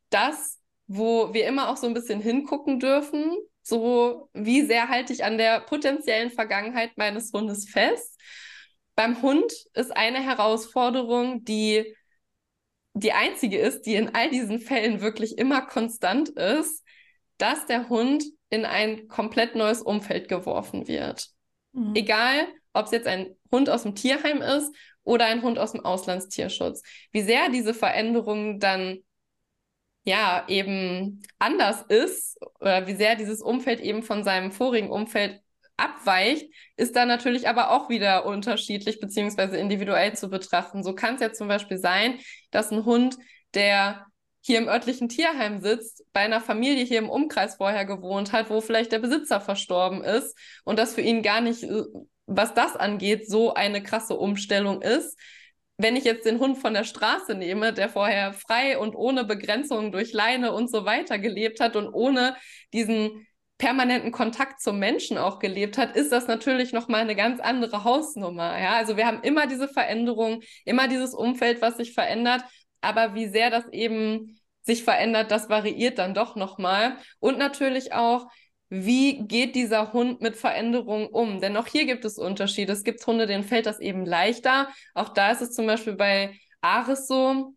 [0.09, 0.60] dass
[0.93, 5.37] wo wir immer auch so ein bisschen hingucken dürfen, so wie sehr halte ich an
[5.37, 8.19] der potenziellen Vergangenheit meines Hundes fest.
[8.95, 11.95] Beim Hund ist eine Herausforderung, die
[12.93, 16.83] die einzige ist, die in all diesen Fällen wirklich immer konstant ist,
[17.37, 21.29] dass der Hund in ein komplett neues Umfeld geworfen wird.
[21.71, 21.95] Mhm.
[21.95, 25.85] Egal, ob es jetzt ein Hund aus dem Tierheim ist oder ein Hund aus dem
[25.85, 26.83] Auslandstierschutz.
[27.13, 28.99] Wie sehr diese Veränderungen dann
[30.03, 35.41] ja, eben anders ist oder wie sehr dieses Umfeld eben von seinem vorigen Umfeld
[35.77, 40.83] abweicht, ist dann natürlich aber auch wieder unterschiedlich beziehungsweise individuell zu betrachten.
[40.83, 42.19] So kann es ja zum Beispiel sein,
[42.51, 43.17] dass ein Hund,
[43.53, 44.05] der
[44.41, 48.59] hier im örtlichen Tierheim sitzt, bei einer Familie hier im Umkreis vorher gewohnt hat, wo
[48.61, 51.83] vielleicht der Besitzer verstorben ist und das für ihn gar nicht, äh,
[52.25, 55.17] was das angeht, so eine krasse Umstellung ist,
[55.81, 59.91] wenn ich jetzt den Hund von der Straße nehme, der vorher frei und ohne Begrenzungen
[59.91, 62.35] durch Leine und so weiter gelebt hat und ohne
[62.73, 67.83] diesen permanenten Kontakt zum Menschen auch gelebt hat, ist das natürlich nochmal eine ganz andere
[67.83, 68.59] Hausnummer.
[68.59, 72.43] Ja, also wir haben immer diese Veränderung, immer dieses Umfeld, was sich verändert,
[72.81, 76.97] aber wie sehr das eben sich verändert, das variiert dann doch nochmal.
[77.19, 78.27] Und natürlich auch,
[78.73, 81.41] wie geht dieser Hund mit Veränderungen um?
[81.41, 82.71] Denn auch hier gibt es Unterschiede.
[82.71, 84.69] Es gibt Hunde, denen fällt das eben leichter.
[84.93, 87.53] Auch da ist es zum Beispiel bei Aris so,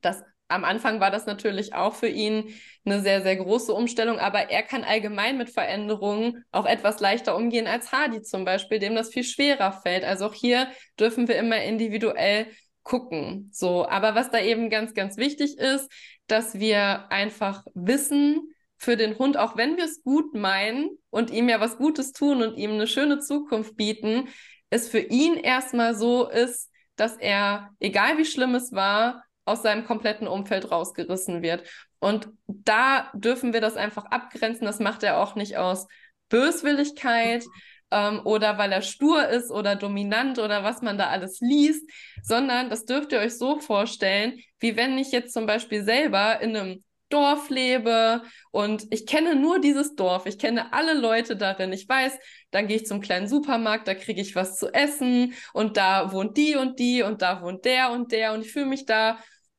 [0.00, 2.54] dass am Anfang war das natürlich auch für ihn
[2.86, 7.66] eine sehr, sehr große Umstellung, aber er kann allgemein mit Veränderungen auch etwas leichter umgehen
[7.66, 10.04] als Hardy zum Beispiel, dem das viel schwerer fällt.
[10.04, 12.46] Also auch hier dürfen wir immer individuell
[12.82, 13.50] gucken.
[13.52, 15.90] So, aber was da eben ganz, ganz wichtig ist,
[16.28, 18.54] dass wir einfach wissen,
[18.86, 22.40] für den Hund, auch wenn wir es gut meinen und ihm ja was Gutes tun
[22.40, 24.28] und ihm eine schöne Zukunft bieten,
[24.70, 29.84] es für ihn erstmal so ist, dass er, egal wie schlimm es war, aus seinem
[29.84, 31.68] kompletten Umfeld rausgerissen wird.
[31.98, 34.66] Und da dürfen wir das einfach abgrenzen.
[34.66, 35.88] Das macht er auch nicht aus
[36.28, 37.44] Böswilligkeit
[37.90, 41.90] ähm, oder weil er stur ist oder dominant oder was man da alles liest,
[42.22, 46.56] sondern das dürft ihr euch so vorstellen, wie wenn ich jetzt zum Beispiel selber in
[46.56, 50.26] einem Dorf lebe und ich kenne nur dieses Dorf.
[50.26, 51.72] Ich kenne alle Leute darin.
[51.72, 52.18] Ich weiß,
[52.50, 56.36] dann gehe ich zum kleinen Supermarkt, da kriege ich was zu essen und da wohnt
[56.36, 59.18] die und die und da wohnt der und der und ich fühle mich da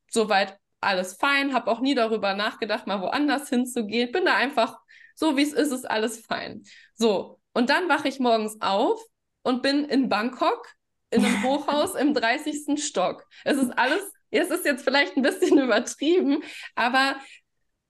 [0.10, 4.78] soweit alles fein, habe auch nie darüber nachgedacht, mal woanders hinzugehen, bin da einfach
[5.16, 6.64] so, wie es ist, ist alles fein.
[6.96, 9.02] So, und dann wache ich morgens auf
[9.42, 10.68] und bin in Bangkok
[11.10, 12.78] in einem Hochhaus im 30.
[12.78, 13.26] Stock.
[13.44, 16.44] Es ist alles, es ist jetzt vielleicht ein bisschen übertrieben,
[16.76, 17.16] aber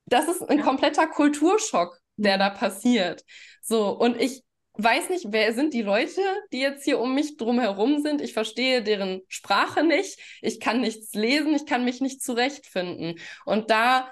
[0.06, 3.23] das ist ein kompletter Kulturschock, der da passiert.
[3.62, 4.43] So, und ich
[4.78, 6.21] weiß nicht, wer sind die Leute,
[6.52, 8.21] die jetzt hier um mich drumherum sind.
[8.21, 10.19] Ich verstehe deren Sprache nicht.
[10.41, 11.56] Ich kann nichts lesen.
[11.56, 13.19] Ich kann mich nicht zurechtfinden.
[13.45, 14.12] Und da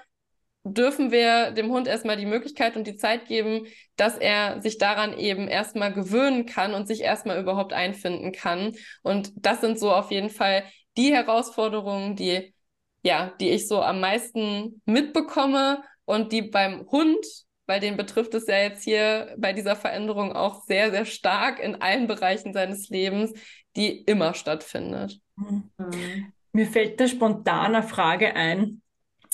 [0.64, 5.16] dürfen wir dem Hund erstmal die Möglichkeit und die Zeit geben, dass er sich daran
[5.16, 8.72] eben erstmal gewöhnen kann und sich erstmal überhaupt einfinden kann.
[9.02, 10.64] Und das sind so auf jeden Fall
[10.96, 12.54] die Herausforderungen, die,
[13.02, 17.24] ja, die ich so am meisten mitbekomme und die beim Hund,
[17.66, 21.80] weil den betrifft es ja jetzt hier bei dieser Veränderung auch sehr, sehr stark in
[21.82, 23.32] allen Bereichen seines Lebens,
[23.76, 25.20] die immer stattfindet.
[25.36, 26.32] Mhm.
[26.52, 28.82] Mir fällt da spontan eine Frage ein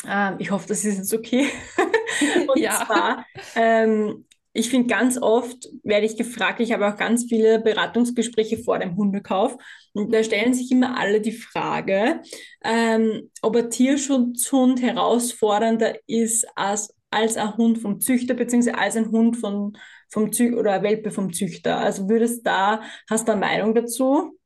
[0.07, 1.49] ähm, ich hoffe, das ist jetzt okay.
[2.49, 2.85] und ja.
[2.85, 8.59] zwar, ähm, ich finde ganz oft werde ich gefragt, ich habe auch ganz viele Beratungsgespräche
[8.59, 9.57] vor dem Hundekauf
[9.95, 12.21] und da stellen sich immer alle die Frage,
[12.63, 19.11] ähm, ob ein Tierschutzhund herausfordernder ist als, als ein Hund vom Züchter beziehungsweise als ein
[19.11, 19.77] Hund von,
[20.11, 21.79] vom Zü oder eine Welpe vom Züchter.
[21.79, 24.39] Also würdest da, hast du eine Meinung dazu?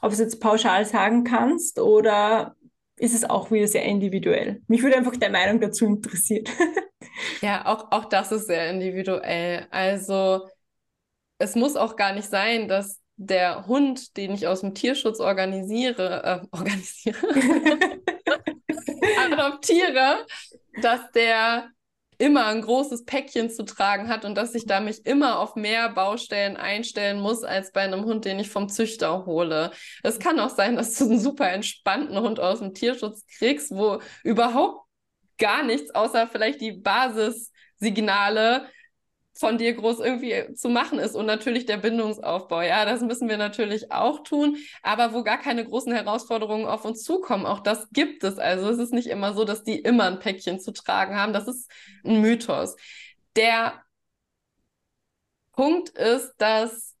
[0.00, 2.54] Ob du es jetzt pauschal sagen kannst oder
[2.96, 4.60] ist es auch wieder sehr individuell.
[4.66, 6.44] Mich würde einfach deine Meinung dazu interessieren.
[7.40, 9.66] ja, auch, auch das ist sehr individuell.
[9.70, 10.48] Also
[11.38, 16.22] es muss auch gar nicht sein, dass der Hund, den ich aus dem Tierschutz organisiere,
[16.22, 17.18] äh, organisiere,
[19.30, 20.24] adoptiere,
[20.80, 21.70] dass der
[22.18, 25.88] immer ein großes Päckchen zu tragen hat und dass ich da mich immer auf mehr
[25.88, 29.70] Baustellen einstellen muss als bei einem Hund, den ich vom Züchter hole.
[30.02, 34.00] Es kann auch sein, dass du einen super entspannten Hund aus dem Tierschutz kriegst, wo
[34.24, 34.87] überhaupt
[35.38, 38.68] gar nichts außer vielleicht die Basissignale
[39.38, 42.60] von dir groß irgendwie zu machen ist und natürlich der Bindungsaufbau.
[42.62, 47.04] Ja, das müssen wir natürlich auch tun, aber wo gar keine großen Herausforderungen auf uns
[47.04, 48.38] zukommen, auch das gibt es.
[48.38, 51.32] Also es ist nicht immer so, dass die immer ein Päckchen zu tragen haben.
[51.32, 51.70] Das ist
[52.04, 52.74] ein Mythos.
[53.36, 53.80] Der
[55.52, 56.96] Punkt ist, dass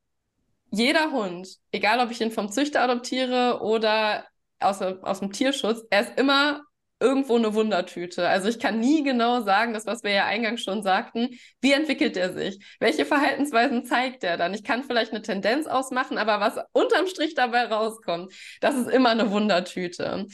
[0.70, 4.26] jeder Hund, egal ob ich ihn vom Züchter adoptiere oder
[4.60, 6.62] aus, aus dem Tierschutz, er ist immer
[7.00, 8.28] irgendwo eine Wundertüte.
[8.28, 11.28] Also ich kann nie genau sagen, das, was wir ja eingangs schon sagten,
[11.60, 12.58] wie entwickelt er sich?
[12.80, 14.54] Welche Verhaltensweisen zeigt er dann?
[14.54, 19.10] Ich kann vielleicht eine Tendenz ausmachen, aber was unterm Strich dabei rauskommt, das ist immer
[19.10, 20.26] eine Wundertüte.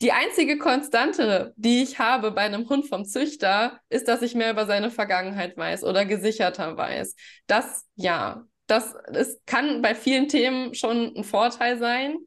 [0.00, 4.52] Die einzige Konstante, die ich habe bei einem Hund vom Züchter, ist, dass ich mehr
[4.52, 7.16] über seine Vergangenheit weiß oder gesicherter weiß.
[7.48, 12.18] Das ja, das ist, kann bei vielen Themen schon ein Vorteil sein.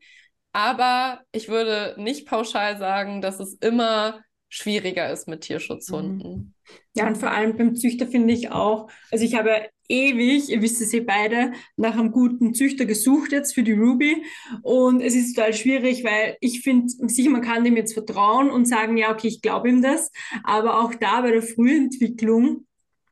[0.54, 6.32] Aber ich würde nicht pauschal sagen, dass es immer schwieriger ist mit Tierschutzhunden.
[6.32, 6.54] Mhm.
[6.94, 10.82] Ja, und vor allem beim Züchter finde ich auch, also ich habe ewig, ihr wisst
[10.82, 14.24] es eh beide, nach einem guten Züchter gesucht jetzt für die Ruby.
[14.62, 18.66] Und es ist total schwierig, weil ich finde, sicher, man kann dem jetzt vertrauen und
[18.66, 20.12] sagen, ja, okay, ich glaube ihm das.
[20.44, 22.66] Aber auch da bei der Frühentwicklung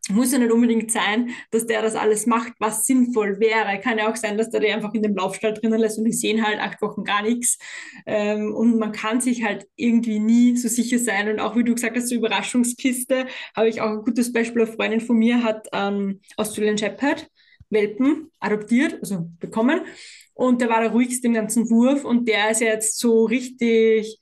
[0.09, 3.79] muss ja nicht unbedingt sein, dass der das alles macht, was sinnvoll wäre.
[3.79, 6.13] Kann ja auch sein, dass der die einfach in dem Laufstall drinnen lässt und die
[6.13, 7.57] sehen halt acht Wochen gar nichts.
[8.05, 11.29] Ähm, und man kann sich halt irgendwie nie so sicher sein.
[11.29, 14.63] Und auch wie du gesagt hast, so Überraschungskiste, habe ich auch ein gutes Beispiel.
[14.63, 17.29] Eine Freundin von mir hat ähm, Australian Shepherd
[17.69, 19.81] Welpen adoptiert, also bekommen.
[20.33, 24.19] Und der war der ruhigste im ganzen Wurf und der ist ja jetzt so richtig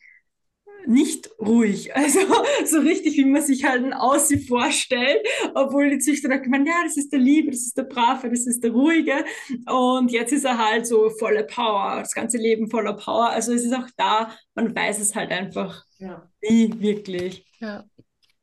[0.88, 1.92] nicht ruhig.
[1.96, 2.20] Also
[2.66, 6.84] so richtig, wie man sich halt ein Aussie vorstellt, obwohl die Züchter da gemeint, ja,
[6.84, 9.26] das ist der Liebe, das ist der Brave, das ist der Ruhige.
[9.68, 13.30] Und jetzt ist er halt so voller Power, das ganze Leben voller Power.
[13.30, 16.30] Also es ist auch da, man weiß es halt einfach ja.
[16.42, 17.46] nie wirklich.
[17.60, 17.84] Ja.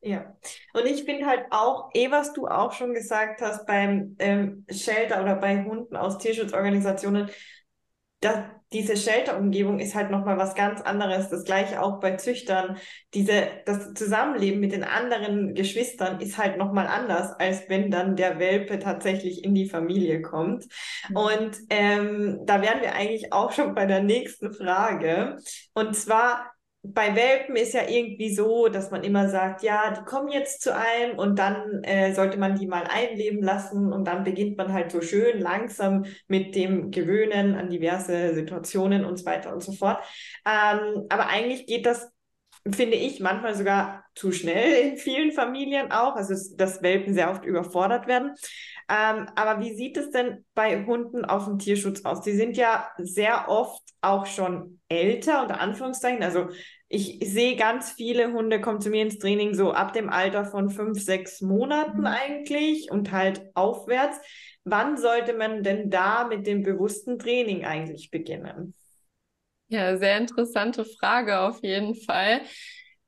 [0.07, 0.37] Ja,
[0.75, 5.23] und ich finde halt auch, eh, was du auch schon gesagt hast beim ähm, Shelter
[5.23, 7.31] oder bei Hunden aus Tierschutzorganisationen,
[8.21, 11.31] dass diese Shelter-Umgebung ist halt nochmal was ganz anderes.
[11.31, 12.77] Das gleiche auch bei Züchtern.
[13.15, 18.41] Diese, das Zusammenleben mit den anderen Geschwistern ist halt nochmal anders, als wenn dann der
[18.41, 20.67] Welpe tatsächlich in die Familie kommt.
[21.09, 21.17] Mhm.
[21.17, 25.39] Und ähm, da wären wir eigentlich auch schon bei der nächsten Frage.
[25.73, 26.54] Und zwar,
[26.87, 30.77] bei Welpen ist ja irgendwie so, dass man immer sagt, ja, die kommen jetzt zu
[30.77, 34.93] einem und dann äh, sollte man die mal einleben lassen und dann beginnt man halt
[34.93, 40.03] so schön langsam mit dem Gewöhnen an diverse Situationen und so weiter und so fort.
[40.47, 42.11] Ähm, aber eigentlich geht das
[42.73, 47.45] finde ich manchmal sogar zu schnell in vielen Familien auch, also dass Welpen sehr oft
[47.45, 48.35] überfordert werden.
[48.89, 52.23] Ähm, aber wie sieht es denn bei Hunden aus dem Tierschutz aus?
[52.23, 56.23] Die sind ja sehr oft auch schon älter, unter Anführungszeichen.
[56.23, 56.49] Also
[56.89, 60.71] ich sehe ganz viele Hunde kommen zu mir ins Training so ab dem Alter von
[60.71, 62.07] fünf, sechs Monaten mhm.
[62.07, 64.19] eigentlich und halt aufwärts.
[64.65, 68.75] Wann sollte man denn da mit dem bewussten Training eigentlich beginnen?
[69.69, 72.43] Ja, sehr interessante Frage auf jeden Fall.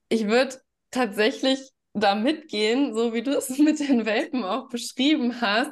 [0.08, 0.56] Ich würde
[0.90, 1.60] tatsächlich
[1.94, 5.70] da mitgehen, so wie du es mit den Welpen auch beschrieben hast,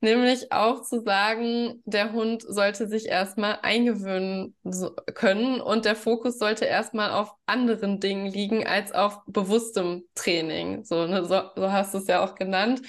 [0.00, 4.56] nämlich auch zu sagen, der Hund sollte sich erstmal eingewöhnen
[5.14, 10.84] können und der Fokus sollte erstmal auf anderen Dingen liegen als auf bewusstem Training.
[10.84, 12.82] So, ne, so, so hast du es ja auch genannt.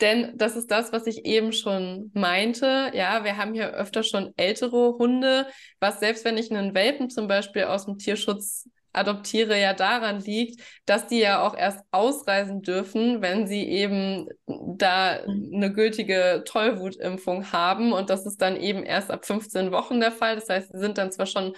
[0.00, 2.90] Denn das ist das, was ich eben schon meinte.
[2.94, 5.46] Ja, wir haben hier öfter schon ältere Hunde,
[5.80, 10.60] was selbst wenn ich einen Welpen zum Beispiel aus dem Tierschutz adoptiere, ja daran liegt,
[10.86, 17.92] dass die ja auch erst ausreisen dürfen, wenn sie eben da eine gültige Tollwutimpfung haben.
[17.92, 20.36] Und das ist dann eben erst ab 15 Wochen der Fall.
[20.36, 21.54] Das heißt, sie sind dann zwar schon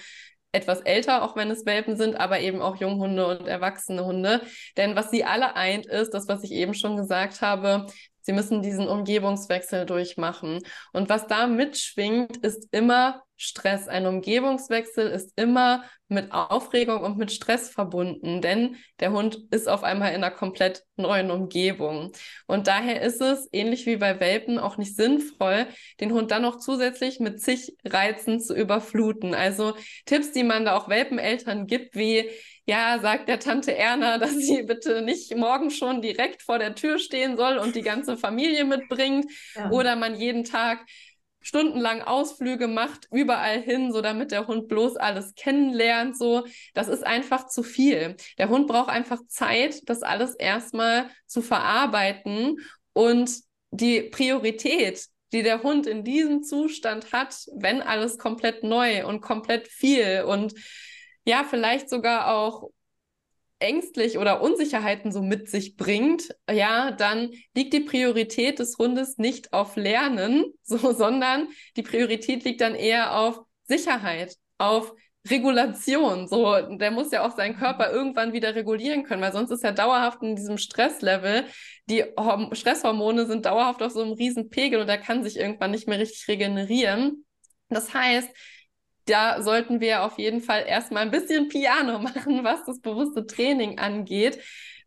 [0.53, 4.40] etwas älter, auch wenn es Welpen sind, aber eben auch Junghunde und erwachsene Hunde.
[4.77, 7.87] Denn was sie alle eint, ist das, was ich eben schon gesagt habe,
[8.29, 10.59] Sie müssen diesen Umgebungswechsel durchmachen.
[10.93, 13.88] Und was da mitschwingt, ist immer Stress.
[13.88, 19.83] Ein Umgebungswechsel ist immer mit Aufregung und mit Stress verbunden, denn der Hund ist auf
[19.83, 22.12] einmal in einer komplett neuen Umgebung.
[22.47, 25.67] Und daher ist es, ähnlich wie bei Welpen, auch nicht sinnvoll,
[26.01, 29.35] den Hund dann noch zusätzlich mit zig Reizen zu überfluten.
[29.35, 29.73] Also
[30.05, 32.29] Tipps, die man da auch Welpeneltern gibt, wie
[32.69, 36.99] ja, sagt der Tante Erna, dass sie bitte nicht morgen schon direkt vor der Tür
[36.99, 39.71] stehen soll und die ganze Familie mitbringt ja.
[39.71, 40.85] oder man jeden Tag
[41.41, 46.47] stundenlang Ausflüge macht, überall hin, so damit der Hund bloß alles kennenlernt, so.
[46.75, 48.17] Das ist einfach zu viel.
[48.37, 52.59] Der Hund braucht einfach Zeit, das alles erstmal zu verarbeiten
[52.93, 53.31] und
[53.71, 59.69] die Priorität, die der Hund in diesem Zustand hat, wenn alles komplett neu und komplett
[59.69, 60.55] viel und
[61.29, 62.71] ja, vielleicht sogar auch
[63.59, 69.53] ängstlich oder Unsicherheiten so mit sich bringt, ja, dann liegt die Priorität des Hundes nicht
[69.53, 74.95] auf Lernen, so, sondern die Priorität liegt dann eher auf Sicherheit, auf
[75.29, 76.29] Regulation.
[76.29, 79.73] So, der muss ja auch seinen Körper irgendwann wieder regulieren können, weil sonst ist er
[79.73, 81.45] dauerhaft in diesem Stresslevel.
[81.91, 85.73] Die Horm Stresshormone sind dauerhaft auf so einem riesen Pegel und er kann sich irgendwann
[85.73, 87.27] nicht mehr richtig regenerieren.
[87.69, 88.31] Das heißt,
[89.09, 93.79] da sollten wir auf jeden Fall erstmal ein bisschen Piano machen, was das bewusste Training
[93.79, 94.38] angeht.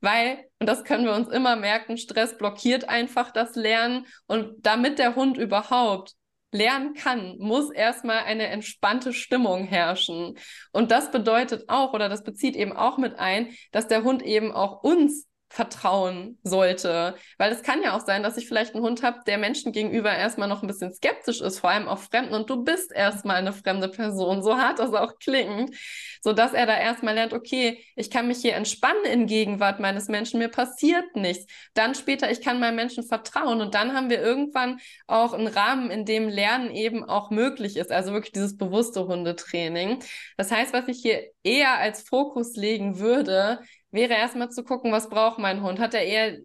[0.02, 4.08] Weil, und das können wir uns immer merken, Stress blockiert einfach das Lernen.
[4.26, 6.14] Und damit der Hund überhaupt
[6.52, 10.38] lernen kann, muss erstmal eine entspannte Stimmung herrschen.
[10.72, 14.52] Und das bedeutet auch, oder das bezieht eben auch mit ein, dass der Hund eben
[14.52, 17.16] auch uns vertrauen sollte.
[17.38, 20.10] Weil es kann ja auch sein, dass ich vielleicht einen Hund habe, der Menschen gegenüber
[20.10, 22.34] erstmal noch ein bisschen skeptisch ist, vor allem auch Fremden.
[22.34, 25.76] Und du bist erstmal eine fremde Person, so hart das auch klingt,
[26.22, 30.08] so dass er da erstmal lernt, okay, ich kann mich hier entspannen in Gegenwart meines
[30.08, 31.46] Menschen, mir passiert nichts.
[31.74, 33.60] Dann später, ich kann meinem Menschen vertrauen.
[33.60, 37.92] Und dann haben wir irgendwann auch einen Rahmen, in dem Lernen eben auch möglich ist.
[37.92, 40.00] Also wirklich dieses bewusste Hundetraining.
[40.38, 43.60] Das heißt, was ich hier eher als Fokus legen würde,
[43.92, 45.80] wäre erstmal zu gucken, was braucht mein Hund?
[45.80, 46.38] Hat er eher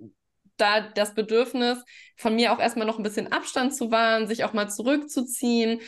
[0.57, 1.79] da das Bedürfnis,
[2.17, 5.81] von mir auch erstmal noch ein bisschen Abstand zu wahren, sich auch mal zurückzuziehen?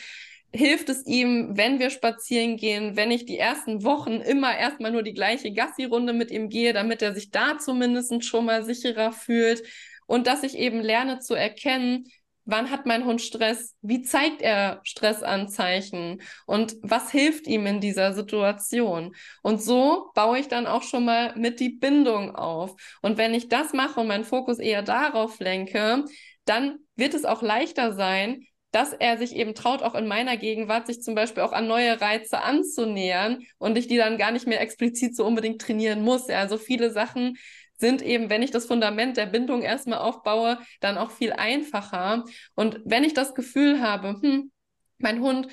[0.51, 5.03] Hilft es ihm, wenn wir spazieren gehen, wenn ich die ersten Wochen immer erstmal nur
[5.03, 9.63] die gleiche Gassi-Runde mit ihm gehe, damit er sich da zumindest schon mal sicherer fühlt?
[10.07, 12.05] Und dass ich eben lerne zu erkennen,
[12.51, 13.75] Wann hat mein Hund Stress?
[13.81, 16.21] Wie zeigt er Stressanzeichen?
[16.47, 19.15] Und was hilft ihm in dieser Situation?
[19.43, 22.75] Und so baue ich dann auch schon mal mit die Bindung auf.
[23.03, 26.05] Und wenn ich das mache und meinen Fokus eher darauf lenke,
[26.45, 30.87] dann wird es auch leichter sein, dass er sich eben traut, auch in meiner Gegenwart
[30.87, 34.61] sich zum Beispiel auch an neue Reize anzunähern und ich die dann gar nicht mehr
[34.61, 36.29] explizit so unbedingt trainieren muss.
[36.29, 37.37] Also viele Sachen
[37.79, 42.25] sind eben, wenn ich das Fundament der Bindung erstmal aufbaue, dann auch viel einfacher.
[42.55, 44.51] Und wenn ich das Gefühl habe, hm,
[44.97, 45.47] mein Hund,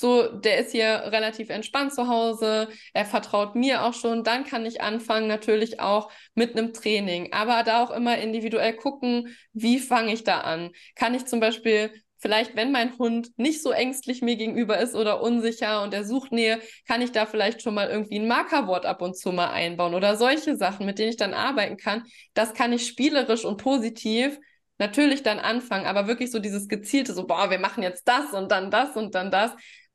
[0.00, 4.64] so, der ist hier relativ entspannt zu Hause, er vertraut mir auch schon, dann kann
[4.64, 10.12] ich anfangen natürlich auch mit einem Training, aber da auch immer individuell gucken, wie fange
[10.12, 10.70] ich da an?
[10.94, 15.22] Kann ich zum Beispiel vielleicht, wenn mein Hund nicht so ängstlich mir gegenüber ist oder
[15.22, 19.02] unsicher und er sucht Nähe, kann ich da vielleicht schon mal irgendwie ein Markerwort ab
[19.02, 22.04] und zu mal einbauen oder solche Sachen, mit denen ich dann arbeiten kann.
[22.34, 24.38] Das kann ich spielerisch und positiv
[24.78, 28.50] natürlich dann anfangen, aber wirklich so dieses gezielte, so, boah, wir machen jetzt das und
[28.52, 29.52] dann das und dann das.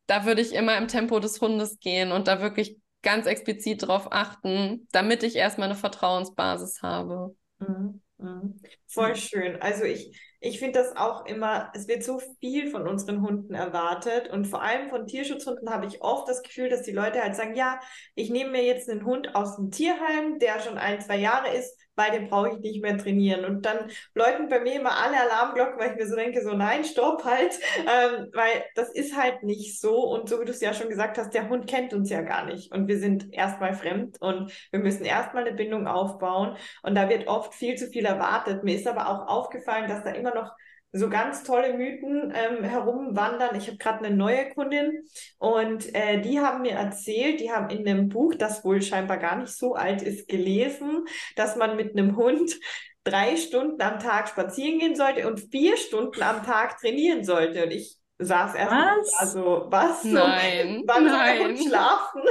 [0.08, 4.12] Da würde ich immer im Tempo des Hundes gehen und da wirklich ganz explizit darauf
[4.12, 7.36] achten, damit ich erstmal eine Vertrauensbasis habe.
[7.60, 8.02] Mhm.
[8.18, 8.60] Mhm.
[8.88, 9.62] Voll schön.
[9.62, 14.30] Also ich, ich finde das auch immer, es wird so viel von unseren Hunden erwartet
[14.30, 17.56] und vor allem von Tierschutzhunden habe ich oft das Gefühl, dass die Leute halt sagen,
[17.56, 17.80] ja,
[18.14, 21.80] ich nehme mir jetzt einen Hund aus dem Tierheim, der schon ein, zwei Jahre ist,
[21.96, 23.46] weil den brauche ich nicht mehr trainieren.
[23.46, 26.84] Und dann läuten bei mir immer alle Alarmglocken, weil ich mir so denke, so nein,
[26.84, 29.96] stopp halt, ähm, weil das ist halt nicht so.
[30.04, 32.46] Und so wie du es ja schon gesagt hast, der Hund kennt uns ja gar
[32.46, 32.72] nicht.
[32.72, 36.58] Und wir sind erstmal fremd und wir müssen erstmal eine Bindung aufbauen.
[36.82, 38.64] Und da wird oft viel zu viel erwartet.
[38.64, 40.52] Mir ist aber auch aufgefallen, dass da immer noch
[40.94, 43.56] so ganz tolle Mythen ähm, herumwandern.
[43.56, 45.04] Ich habe gerade eine neue Kundin
[45.40, 49.36] und äh, die haben mir erzählt, die haben in einem Buch, das wohl scheinbar gar
[49.38, 52.60] nicht so alt ist, gelesen, dass man mit einem Hund
[53.04, 57.64] drei Stunden am Tag spazieren gehen sollte und vier Stunden am Tag trainieren sollte.
[57.64, 59.14] Und ich saß erst was?
[59.18, 61.40] also was nein, so, wann nein.
[61.42, 62.22] Hund schlafen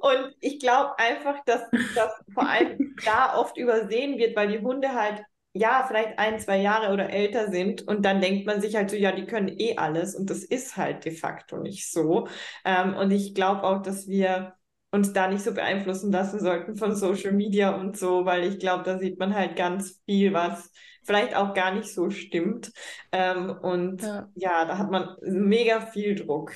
[0.00, 1.62] und ich glaube einfach dass
[1.94, 5.24] das vor allem da oft übersehen wird weil die Hunde halt
[5.54, 8.96] ja, vielleicht ein, zwei Jahre oder älter sind und dann denkt man sich halt so,
[8.96, 12.26] ja, die können eh alles und das ist halt de facto nicht so.
[12.64, 14.54] Ähm, und ich glaube auch, dass wir
[14.90, 18.82] uns da nicht so beeinflussen lassen sollten von Social Media und so, weil ich glaube,
[18.84, 20.72] da sieht man halt ganz viel, was
[21.04, 22.72] vielleicht auch gar nicht so stimmt.
[23.12, 24.28] Ähm, und ja.
[24.34, 26.52] ja, da hat man mega viel Druck.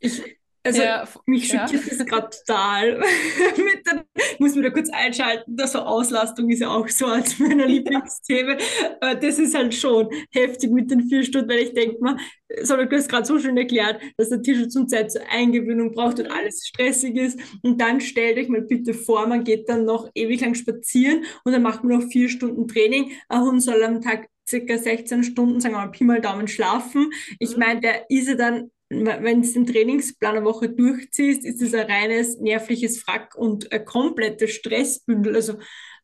[0.00, 0.20] Ich,
[0.64, 1.96] also ja, mich schockiert ja.
[1.96, 3.00] das gerade total.
[3.56, 7.38] den, ich muss mir da kurz einschalten, dass so Auslastung ist ja auch so als
[7.38, 8.58] meiner Lieblingsthemen.
[9.00, 12.16] Aber das ist halt schon heftig mit den vier Stunden, weil ich denke mal,
[12.62, 16.20] sondern du hast gerade so schön erklärt, dass der Tierschutz und Zeit zur Eingewöhnung braucht
[16.20, 17.40] und alles stressig ist.
[17.62, 21.52] Und dann stellt euch mal bitte vor, man geht dann noch ewig lang spazieren und
[21.52, 23.12] dann macht man noch vier Stunden Training.
[23.28, 27.10] Ein Hund soll am Tag circa 16 Stunden, sagen wir mal, Pi mal Daumen schlafen.
[27.38, 27.60] Ich mhm.
[27.60, 31.90] meine, der ist ja dann wenn du den Trainingsplan eine Woche durchziehst, ist es ein
[31.90, 35.34] reines nervliches Frack und ein komplettes Stressbündel.
[35.34, 35.54] Also,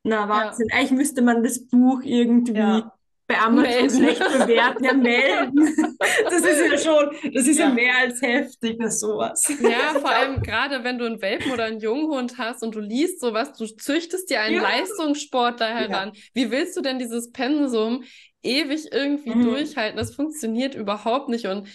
[0.03, 0.69] na, Wahnsinn.
[0.71, 0.77] Ja.
[0.77, 2.93] Eigentlich müsste man das Buch irgendwie ja.
[3.27, 5.77] bei Amazon schlecht bewerten, ja, melden.
[6.31, 9.51] Das ist ja schon, das ist ja, ja mehr als heftig, sowas.
[9.61, 13.21] Ja, vor allem gerade wenn du einen Welpen oder einen Junghund hast und du liest
[13.21, 14.63] sowas, du züchtest dir einen ja.
[14.63, 16.13] Leistungssportler heran.
[16.35, 18.05] Wie willst du denn dieses Pensum
[18.43, 19.45] ewig irgendwie mhm.
[19.45, 19.97] durchhalten?
[19.97, 21.47] Das funktioniert überhaupt nicht.
[21.47, 21.69] Und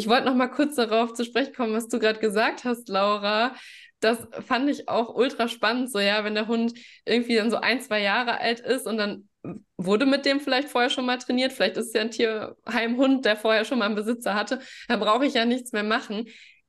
[0.00, 3.54] ich wollte noch mal kurz darauf zu sprechen kommen, was du gerade gesagt hast, Laura.
[4.00, 6.72] Das fand ich auch ultra spannend, so ja, wenn der Hund
[7.04, 9.28] irgendwie dann so ein, zwei Jahre alt ist und dann
[9.76, 13.36] wurde mit dem vielleicht vorher schon mal trainiert, vielleicht ist es ja ein Tierheimhund, der
[13.36, 16.26] vorher schon mal einen Besitzer hatte, dann brauche ich ja nichts mehr machen.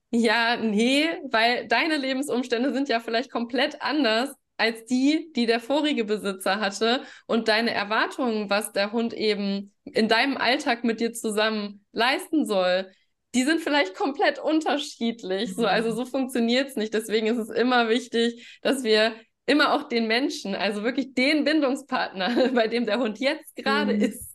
[0.10, 6.04] Ja, nee, weil deine Lebensumstände sind ja vielleicht komplett anders als die, die der vorige
[6.04, 11.86] Besitzer hatte und deine Erwartungen, was der Hund eben in deinem Alltag mit dir zusammen
[11.94, 12.92] leisten soll,
[13.34, 15.56] die sind vielleicht komplett unterschiedlich.
[15.56, 15.96] So, also mhm.
[15.96, 16.94] so funktioniert es nicht.
[16.94, 19.14] Deswegen ist es immer wichtig, dass wir
[19.46, 24.02] immer auch den Menschen, also wirklich den Bindungspartner, bei dem der Hund jetzt gerade mhm.
[24.02, 24.32] ist,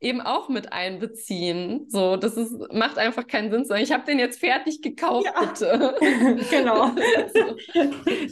[0.00, 1.86] eben auch mit einbeziehen.
[1.88, 5.26] So, das ist, macht einfach keinen Sinn zu sagen, ich habe den jetzt fertig gekauft,
[5.26, 5.44] ja.
[5.44, 6.46] bitte.
[6.50, 6.90] genau.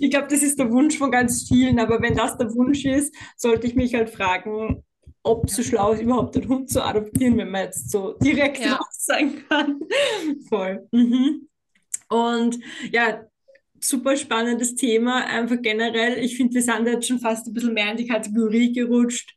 [0.00, 3.14] Ich glaube, das ist der Wunsch von ganz vielen, aber wenn das der Wunsch ist,
[3.36, 4.84] sollte ich mich halt fragen,
[5.22, 8.64] ob es so schlau ist, überhaupt den Hund zu adoptieren, wenn man jetzt so direkt
[8.64, 8.80] ja.
[8.90, 9.80] sein kann.
[10.48, 10.86] Voll.
[10.90, 11.48] Mhm.
[12.08, 12.58] Und
[12.90, 13.22] ja,
[13.80, 16.18] super spannendes Thema, einfach generell.
[16.18, 19.34] Ich finde, wir sind jetzt schon fast ein bisschen mehr in die Kategorie gerutscht,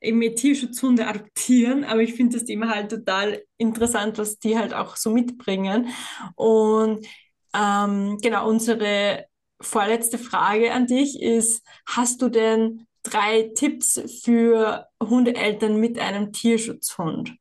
[0.00, 4.74] eben mit Tierschutzhunde adoptieren, aber ich finde das Thema halt total interessant, was die halt
[4.74, 5.88] auch so mitbringen.
[6.34, 7.06] Und
[7.54, 9.26] ähm, genau, unsere
[9.60, 17.34] vorletzte Frage an dich ist, hast du denn drei Tipps für Hundeeltern mit einem Tierschutzhund,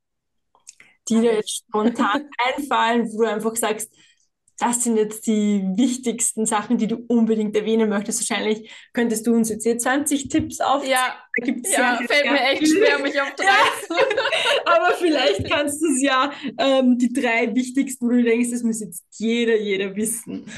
[1.09, 3.91] die dir jetzt spontan einfallen, wo du einfach sagst,
[4.57, 8.21] das sind jetzt die wichtigsten Sachen, die du unbedingt erwähnen möchtest.
[8.21, 10.87] Wahrscheinlich könntest du uns jetzt hier 20 Tipps auf.
[10.87, 14.05] Ja, da gibt's ja, ja fällt mir echt schwer, mich auf drei ja.
[14.65, 18.79] Aber vielleicht kannst du es ja, ähm, die drei wichtigsten, wo du denkst, das muss
[18.79, 20.49] jetzt jeder, jeder wissen.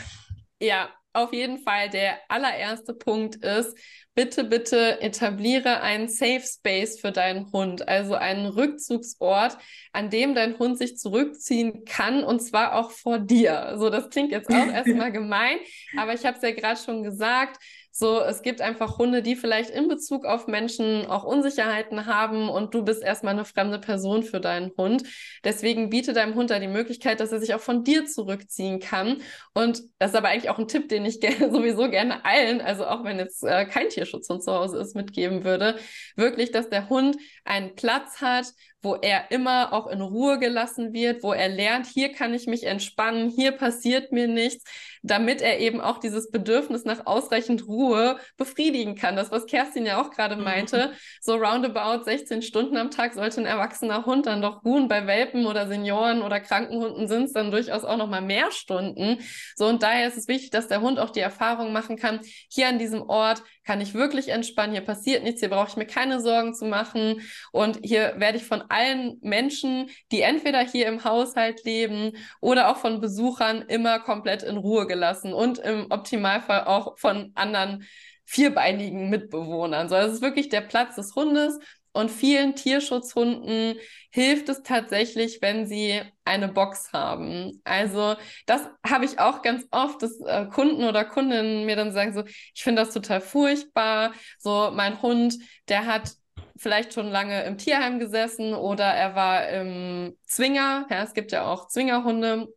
[0.62, 1.89] Ja, auf jeden Fall.
[1.89, 3.76] Der allererste Punkt ist,
[4.18, 9.55] bitte, bitte etabliere einen Safe Space für deinen Hund, also einen Rückzugsort,
[9.93, 13.76] an dem dein Hund sich zurückziehen kann und zwar auch vor dir.
[13.78, 15.57] So, das klingt jetzt auch erstmal gemein,
[15.97, 17.63] aber ich habe es ja gerade schon gesagt,
[18.00, 22.76] so, es gibt einfach Hunde, die vielleicht in Bezug auf Menschen auch Unsicherheiten haben und
[22.76, 25.02] du bist erstmal eine fremde Person für deinen Hund.
[25.43, 29.24] Deswegen biete deinem Hund da die Möglichkeit, dass er sich auch von dir zurückziehen kann.
[29.56, 32.86] Und das ist aber eigentlich auch ein Tipp, den ich gerne, sowieso gerne allen, also
[32.86, 35.78] auch wenn jetzt äh, kein Tierschutzhund zu Hause ist, mitgeben würde.
[36.16, 41.24] Wirklich, dass der Hund einen Platz hat, wo er immer auch in Ruhe gelassen wird,
[41.24, 44.64] wo er lernt, hier kann ich mich entspannen, hier passiert mir nichts,
[45.04, 49.16] damit er eben auch dieses Bedürfnis nach ausreichend Ruhe befriedigen kann.
[49.16, 50.43] Das, was Kerstin ja auch gerade mhm.
[50.43, 50.91] meinte,
[51.22, 54.88] so roundabout 16 Stunden am Tag sollte ein erwachsener Hund dann doch ruhen.
[54.88, 59.20] Bei Welpen oder Senioren oder Krankenhunden sind es dann durchaus auch noch mal mehr Stunden.
[59.56, 62.20] So und daher ist es wichtig, dass der Hund auch die Erfahrung machen kann,
[62.50, 65.86] hier an diesem Ort kann ich wirklich entspannen, hier passiert nichts, hier brauche ich mir
[65.86, 71.03] keine Sorgen zu machen und hier werde ich von allen Menschen, die entweder hier im
[71.03, 76.97] Haushalt leben oder auch von Besuchern immer komplett in Ruhe gelassen und im Optimalfall auch
[76.97, 77.86] von anderen
[78.24, 79.89] vierbeinigen Mitbewohnern.
[79.89, 81.59] So, es ist wirklich der Platz des Hundes
[81.98, 83.76] und vielen Tierschutzhunden
[84.12, 87.60] hilft es tatsächlich, wenn sie eine Box haben.
[87.64, 92.14] Also das habe ich auch ganz oft, dass äh, Kunden oder Kundinnen mir dann sagen
[92.14, 94.14] so, ich finde das total furchtbar.
[94.38, 95.36] So mein Hund,
[95.70, 96.12] der hat
[96.56, 100.86] vielleicht schon lange im Tierheim gesessen oder er war im Zwinger.
[100.89, 102.48] Ja, es gibt ja auch Zwingerhunde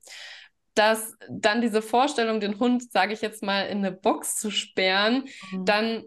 [0.74, 5.24] dass dann diese Vorstellung, den Hund, sage ich jetzt mal, in eine Box zu sperren,
[5.50, 5.64] mhm.
[5.64, 6.04] dann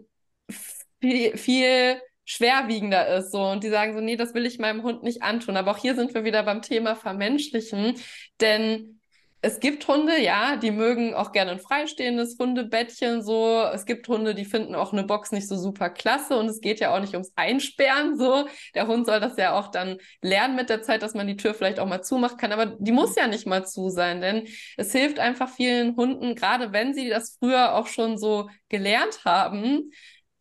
[1.00, 3.42] viel, viel schwerwiegender ist so.
[3.42, 5.56] Und die sagen so nee das will ich meinem Hund nicht antun.
[5.56, 7.94] Aber auch hier sind wir wieder beim Thema vermenschlichen.
[8.40, 9.00] Denn
[9.44, 13.62] es gibt Hunde, ja, die mögen auch gerne ein freistehendes Hundebettchen so.
[13.74, 16.38] Es gibt Hunde, die finden auch eine Box nicht so super klasse.
[16.38, 18.48] Und es geht ja auch nicht ums Einsperren so.
[18.74, 21.52] Der Hund soll das ja auch dann lernen mit der Zeit, dass man die Tür
[21.52, 24.48] vielleicht auch mal zumachen kann, aber die muss ja nicht mal zu sein, denn
[24.78, 29.90] es hilft einfach vielen Hunden, gerade wenn sie das früher auch schon so gelernt haben,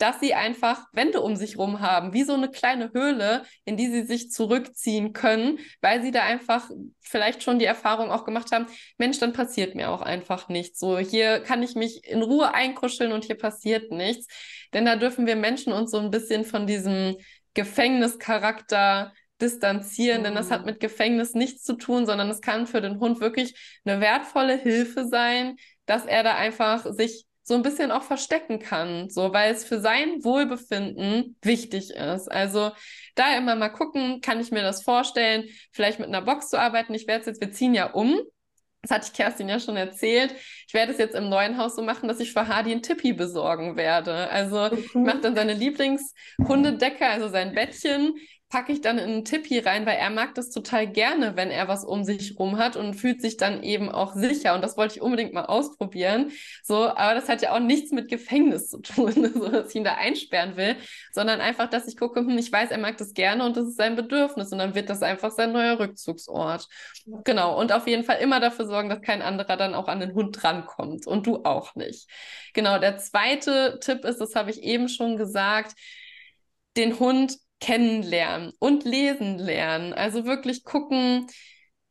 [0.04, 3.88] dass sie einfach Wände um sich rum haben, wie so eine kleine Höhle, in die
[3.88, 8.66] sie sich zurückziehen können, weil sie da einfach vielleicht schon die Erfahrung auch gemacht haben,
[8.98, 10.78] Mensch, dann passiert mir auch einfach nichts.
[10.78, 14.28] So, hier kann ich mich in Ruhe einkuscheln und hier passiert nichts.
[14.74, 17.16] Denn da dürfen wir Menschen uns so ein bisschen von diesem
[17.54, 20.24] Gefängnischarakter distanzieren, mhm.
[20.26, 20.66] denn das hat mhm.
[20.66, 25.08] mit Gefängnis nichts zu tun, sondern es kann für den Hund wirklich eine wertvolle Hilfe
[25.08, 29.66] sein, dass er da einfach sich so ein bisschen auch verstecken kann, so weil es
[29.66, 32.32] für sein Wohlbefinden wichtig ist.
[32.32, 32.72] Also
[33.16, 36.94] da immer mal gucken, kann ich mir das vorstellen, vielleicht mit einer Box zu arbeiten.
[36.94, 38.20] Ich werde es jetzt, wir ziehen ja um.
[38.82, 40.36] Das hatte ich Kerstin ja schon erzählt.
[40.68, 43.14] Ich werde es jetzt im neuen Haus so machen, dass ich für Hardy ein Tippi
[43.14, 44.30] besorgen werde.
[44.30, 48.16] Also ich mache dann seine Lieblingshundedecke, also sein Bettchen,
[48.54, 51.68] packe ich dann in einen Tippi rein, weil er mag das total gerne, wenn er
[51.68, 54.54] was um sich rum hat und fühlt sich dann eben auch sicher.
[54.54, 56.32] Und das wollte ich unbedingt mal ausprobieren.
[56.62, 59.84] So, aber das hat ja auch nichts mit Gefängnis zu tun, so dass ich ihn
[59.84, 60.76] da einsperren will,
[61.12, 63.78] sondern einfach, dass ich gucke, hm, ich weiß, er mag das gerne und das ist
[63.78, 66.68] sein Bedürfnis und dann wird das einfach sein neuer Rückzugsort.
[67.24, 67.60] Genau.
[67.60, 70.44] Und auf jeden Fall immer dafür sorgen, dass kein anderer dann auch an den Hund
[70.44, 72.08] drankommt und du auch nicht.
[72.54, 72.78] Genau.
[72.78, 75.74] Der zweite Tipp ist, das habe ich eben schon gesagt,
[76.78, 79.94] den Hund kennenlernen und lesen lernen.
[79.94, 81.28] Also wirklich gucken,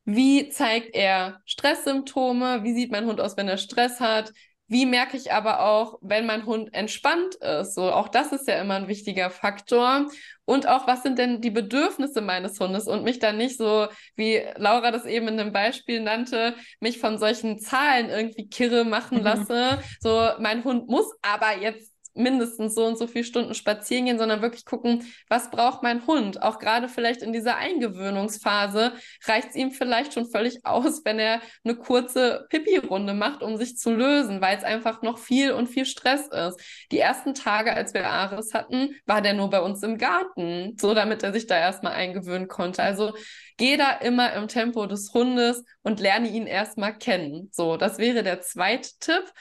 [0.04, 4.32] wie zeigt er Stresssymptome, wie sieht mein Hund aus, wenn er Stress hat,
[4.68, 7.74] wie merke ich aber auch, wenn mein Hund entspannt ist?
[7.74, 10.06] So, auch das ist ja immer ein wichtiger Faktor.
[10.44, 12.86] Und auch, was sind denn die Bedürfnisse meines Hundes?
[12.86, 17.18] Und mich dann nicht so, wie Laura das eben in dem Beispiel nannte, mich von
[17.18, 19.78] solchen Zahlen irgendwie kirre machen lasse.
[20.00, 24.42] so, mein Hund muss aber jetzt mindestens so und so viele Stunden spazieren gehen, sondern
[24.42, 26.42] wirklich gucken, was braucht mein Hund?
[26.42, 28.92] Auch gerade vielleicht in dieser Eingewöhnungsphase
[29.26, 33.76] reicht es ihm vielleicht schon völlig aus, wenn er eine kurze Pipi-Runde macht, um sich
[33.76, 36.60] zu lösen, weil es einfach noch viel und viel Stress ist.
[36.90, 40.94] Die ersten Tage, als wir Ares hatten, war der nur bei uns im Garten, so
[40.94, 42.82] damit er sich da erstmal eingewöhnen konnte.
[42.82, 43.14] Also
[43.56, 47.48] geh da immer im Tempo des Hundes und lerne ihn erstmal kennen.
[47.52, 49.32] So, das wäre der zweite Tipp.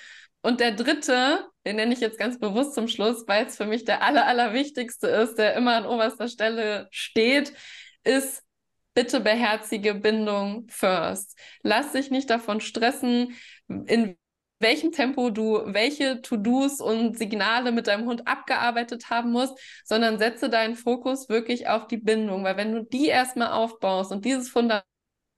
[0.41, 3.85] Und der dritte, den nenne ich jetzt ganz bewusst zum Schluss, weil es für mich
[3.85, 7.53] der aller, allerwichtigste ist, der immer an oberster Stelle steht,
[8.03, 8.43] ist
[8.93, 11.37] bitte beherzige Bindung first.
[11.63, 13.35] Lass dich nicht davon stressen,
[13.67, 14.17] in
[14.59, 20.49] welchem Tempo du welche To-Dos und Signale mit deinem Hund abgearbeitet haben musst, sondern setze
[20.49, 24.85] deinen Fokus wirklich auf die Bindung, weil wenn du die erstmal aufbaust und dieses Fundament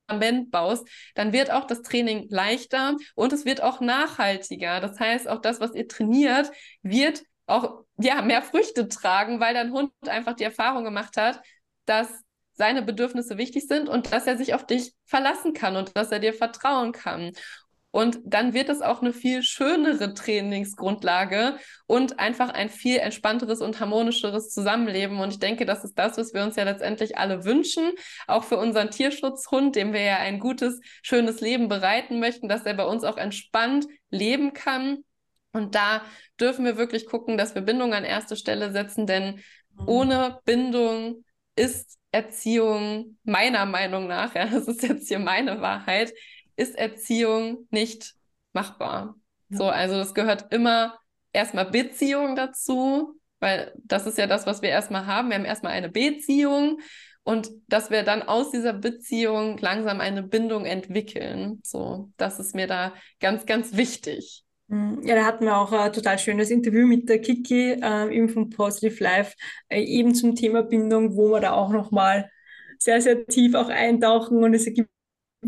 [0.08, 4.80] Fundament baust, dann wird auch das Training leichter und es wird auch nachhaltiger.
[4.80, 6.51] Das heißt, auch das, was ihr trainiert,
[6.82, 11.41] wird auch ja, mehr Früchte tragen, weil dein Hund einfach die Erfahrung gemacht hat,
[11.86, 12.10] dass
[12.54, 16.20] seine Bedürfnisse wichtig sind und dass er sich auf dich verlassen kann und dass er
[16.20, 17.32] dir vertrauen kann.
[17.94, 23.80] Und dann wird es auch eine viel schönere Trainingsgrundlage und einfach ein viel entspannteres und
[23.80, 25.20] harmonischeres Zusammenleben.
[25.20, 27.91] Und ich denke, das ist das, was wir uns ja letztendlich alle wünschen,
[28.26, 32.74] auch für unseren Tierschutzhund, dem wir ja ein gutes, schönes Leben bereiten möchten, dass er
[32.74, 35.04] bei uns auch entspannt leben kann.
[35.52, 36.02] Und da
[36.39, 39.36] dürfen wir wirklich gucken, dass wir Bindung an erste Stelle setzen, denn
[39.76, 39.88] mhm.
[39.88, 41.24] ohne Bindung
[41.56, 46.12] ist Erziehung meiner Meinung nach, ja, das ist jetzt hier meine Wahrheit,
[46.56, 48.16] ist Erziehung nicht
[48.54, 49.16] machbar.
[49.49, 49.58] Ja.
[49.58, 50.97] So, also es gehört immer
[51.32, 55.30] erstmal Beziehung dazu, weil das ist ja das, was wir erstmal haben.
[55.30, 56.80] Wir haben erstmal eine Beziehung
[57.24, 61.60] und dass wir dann aus dieser Beziehung langsam eine Bindung entwickeln.
[61.64, 64.43] So, das ist mir da ganz, ganz wichtig.
[64.70, 68.30] Hm, ja, da hatten wir auch ein total schönes Interview mit der Kiki, äh, eben
[68.30, 69.36] von Positive Life,
[69.70, 72.30] äh, eben zum Thema Bindung, wo wir da auch nochmal
[72.78, 74.89] sehr, sehr tief auch eintauchen und es ergibt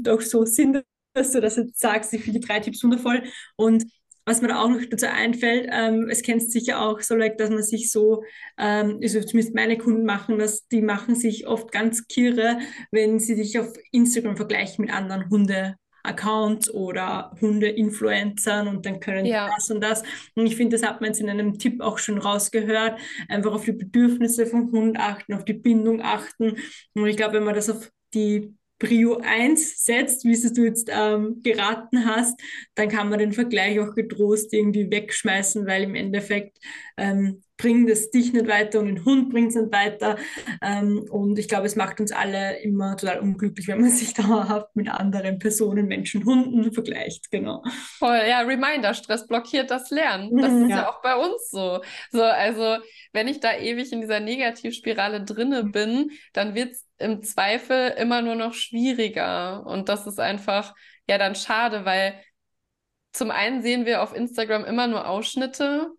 [0.08, 0.82] auch so Sinn,
[1.16, 2.14] dass du das jetzt sagst.
[2.14, 3.24] Ich finde die drei Tipps wundervoll
[3.56, 3.86] und
[4.26, 7.52] was mir da auch noch dazu einfällt, ähm, es kennst sicher auch so, like, dass
[7.52, 8.24] man sich so,
[8.58, 12.58] ähm, also zumindest meine Kunden machen das, die machen sich oft ganz kirre,
[12.92, 15.76] wenn sie sich auf Instagram vergleichen mit anderen Hunde.
[16.06, 19.50] Accounts oder Hunde-Influencern und dann können ja.
[19.56, 20.04] das und das.
[20.36, 23.00] Und ich finde, das hat man jetzt in einem Tipp auch schon rausgehört.
[23.28, 26.58] Einfach auf die Bedürfnisse vom Hund achten, auf die Bindung achten.
[26.94, 30.90] Und ich glaube, wenn man das auf die Prio 1 setzt, wie es du jetzt
[30.92, 32.40] ähm, geraten hast,
[32.76, 36.60] dann kann man den Vergleich auch getrost irgendwie wegschmeißen, weil im Endeffekt
[36.98, 40.18] ähm, bringt es dich nicht weiter und den Hund bringt es nicht weiter.
[40.62, 44.76] Ähm, und ich glaube, es macht uns alle immer total unglücklich, wenn man sich dauerhaft
[44.76, 47.32] mit anderen Personen, Menschen, Hunden vergleicht.
[47.32, 47.64] Genau.
[47.98, 50.36] Voll, ja, Reminder, Stress blockiert das Lernen.
[50.38, 50.78] Das mhm, ist ja.
[50.78, 51.82] ja auch bei uns so.
[52.12, 52.78] So, also
[53.14, 58.22] wenn ich da ewig in dieser Negativspirale drinne bin, dann wird es im Zweifel immer
[58.22, 59.66] nur noch schwieriger.
[59.66, 60.74] Und das ist einfach,
[61.08, 62.20] ja, dann schade, weil
[63.14, 65.92] zum einen sehen wir auf Instagram immer nur Ausschnitte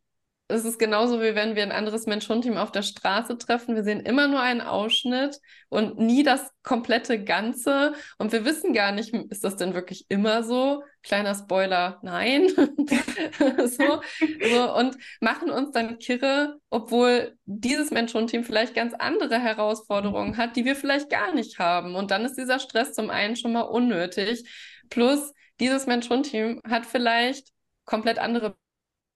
[0.49, 3.74] es ist genauso wie wenn wir ein anderes Mensch-Hund-Team auf der Straße treffen.
[3.74, 7.94] Wir sehen immer nur einen Ausschnitt und nie das komplette Ganze.
[8.18, 10.84] Und wir wissen gar nicht, ist das denn wirklich immer so?
[11.03, 12.49] Kleiner Spoiler, nein.
[13.66, 14.01] so,
[14.51, 20.64] so, und machen uns dann kirre, obwohl dieses Mensch-Hund-Team vielleicht ganz andere Herausforderungen hat, die
[20.64, 21.97] wir vielleicht gar nicht haben.
[21.97, 24.49] Und dann ist dieser Stress zum einen schon mal unnötig.
[24.90, 27.49] Plus, dieses Mensch-Hund-Team hat vielleicht
[27.84, 28.57] komplett andere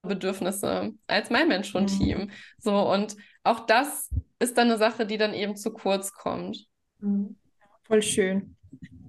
[0.02, 2.18] Bedürfnisse als mein Mensch-Hund-Team.
[2.18, 2.30] Mhm.
[2.58, 6.66] So, und auch das ist dann eine Sache, die dann eben zu kurz kommt.
[6.98, 7.36] Mhm.
[7.82, 8.56] Voll schön.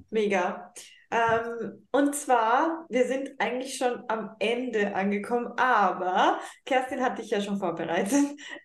[0.09, 0.73] Mega.
[1.11, 7.41] Ähm, und zwar, wir sind eigentlich schon am Ende angekommen, aber Kerstin hat dich ja
[7.41, 8.13] schon vorbereitet.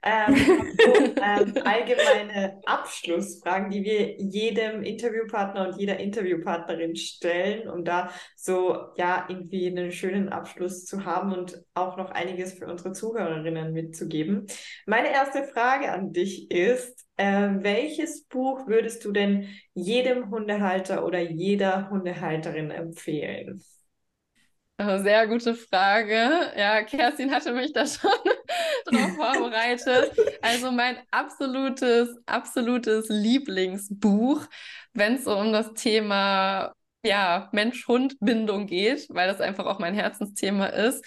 [0.02, 8.10] Ähm, und, ähm, allgemeine Abschlussfragen, die wir jedem Interviewpartner und jeder Interviewpartnerin stellen, um da
[8.36, 13.72] so, ja, irgendwie einen schönen Abschluss zu haben und auch noch einiges für unsere Zuhörerinnen
[13.72, 14.46] mitzugeben.
[14.86, 21.20] Meine erste Frage an dich ist, äh, welches Buch würdest du denn jedem Hundehalter oder
[21.20, 23.62] jeder Hundehalterin empfehlen?
[24.78, 26.52] Sehr gute Frage.
[26.56, 28.10] Ja, Kerstin hatte mich da schon
[28.84, 30.12] drauf vorbereitet.
[30.42, 34.46] Also mein absolutes, absolutes Lieblingsbuch,
[34.92, 40.66] wenn es so um das Thema ja, Mensch-Hund-Bindung geht, weil das einfach auch mein Herzensthema
[40.66, 41.04] ist,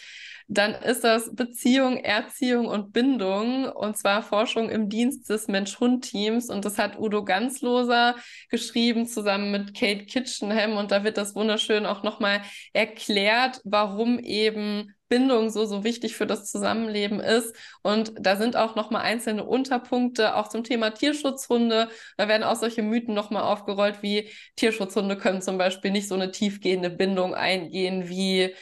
[0.52, 6.66] dann ist das Beziehung, Erziehung und Bindung und zwar Forschung im Dienst des Mensch-Hund-Teams und
[6.66, 8.16] das hat Udo Ganzloser
[8.50, 12.42] geschrieben zusammen mit Kate Kitchenham und da wird das wunderschön auch nochmal
[12.74, 17.56] erklärt, warum eben Bindung so, so wichtig für das Zusammenleben ist.
[17.82, 21.90] Und da sind auch nochmal einzelne Unterpunkte, auch zum Thema Tierschutzhunde.
[22.18, 26.32] Da werden auch solche Mythen nochmal aufgerollt, wie Tierschutzhunde können zum Beispiel nicht so eine
[26.32, 28.54] tiefgehende Bindung eingehen wie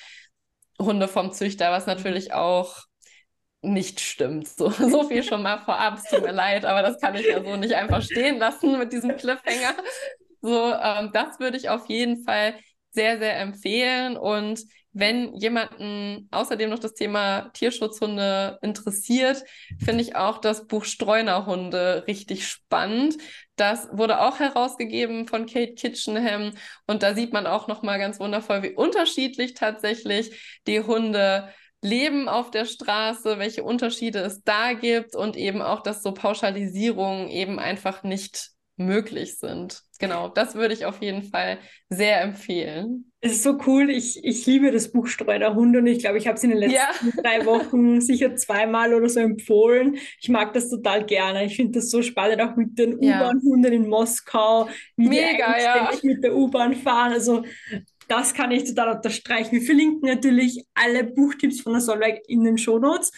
[0.80, 2.86] Hunde vom Züchter, was natürlich auch
[3.62, 4.48] nicht stimmt.
[4.48, 7.44] So, so viel schon mal vorab, es tut mir leid, aber das kann ich ja
[7.44, 9.76] so nicht einfach stehen lassen mit diesem Cliffhanger.
[10.42, 12.56] So, ähm, das würde ich auf jeden Fall
[12.92, 14.18] sehr, sehr empfehlen.
[14.18, 14.62] Und
[15.00, 19.44] wenn jemanden außerdem noch das Thema Tierschutzhunde interessiert,
[19.84, 23.18] finde ich auch das Buch Streunerhunde richtig spannend.
[23.56, 26.54] Das wurde auch herausgegeben von Kate Kitchenham
[26.88, 31.50] und da sieht man auch noch mal ganz wundervoll, wie unterschiedlich tatsächlich die Hunde
[31.82, 37.30] leben auf der Straße, welche Unterschiede es da gibt und eben auch, dass so Pauschalisierungen
[37.30, 39.82] eben einfach nicht möglich sind.
[40.00, 41.58] Genau, das würde ich auf jeden Fall
[41.90, 43.12] sehr empfehlen.
[43.20, 43.90] Es ist so cool.
[43.90, 46.76] Ich, ich liebe das Buch Streunerhunde und ich glaube, ich habe es in den letzten
[46.76, 47.22] ja.
[47.24, 49.98] drei Wochen sicher zweimal oder so empfohlen.
[50.22, 51.46] Ich mag das total gerne.
[51.46, 53.20] Ich finde das so spannend, auch mit den ja.
[53.20, 55.92] U-Bahn-Hunden in Moskau, wie Mega, die ja.
[56.04, 57.14] mit der U-Bahn fahren.
[57.14, 57.44] Also
[58.08, 59.52] das kann ich total unterstreichen.
[59.52, 63.12] Wir verlinken natürlich alle Buchtipps von der Solveig in den Shownotes.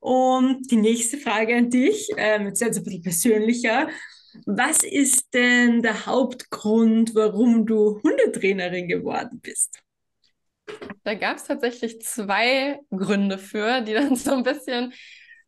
[0.00, 3.88] Und die nächste Frage an dich, ähm, jetzt ist ein bisschen persönlicher.
[4.46, 9.82] Was ist denn der Hauptgrund, warum du Hundetrainerin geworden bist?
[11.04, 14.92] Da gab es tatsächlich zwei Gründe für, die dann so ein bisschen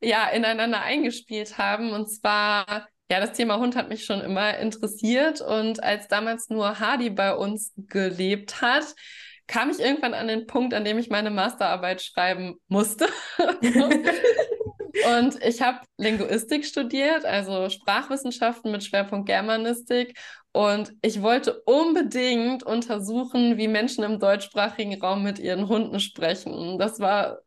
[0.01, 1.93] ja, ineinander eingespielt haben.
[1.93, 6.78] Und zwar, ja, das Thema Hund hat mich schon immer interessiert und als damals nur
[6.78, 8.95] Hardy bei uns gelebt hat,
[9.47, 13.09] kam ich irgendwann an den Punkt, an dem ich meine Masterarbeit schreiben musste.
[15.03, 20.18] und ich habe Linguistik studiert, also Sprachwissenschaften mit Schwerpunkt Germanistik.
[20.53, 26.78] Und ich wollte unbedingt untersuchen, wie Menschen im deutschsprachigen Raum mit ihren Hunden sprechen.
[26.78, 27.38] Das war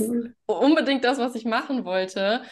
[0.00, 0.34] cool.
[0.46, 2.42] unbedingt das, was ich machen wollte.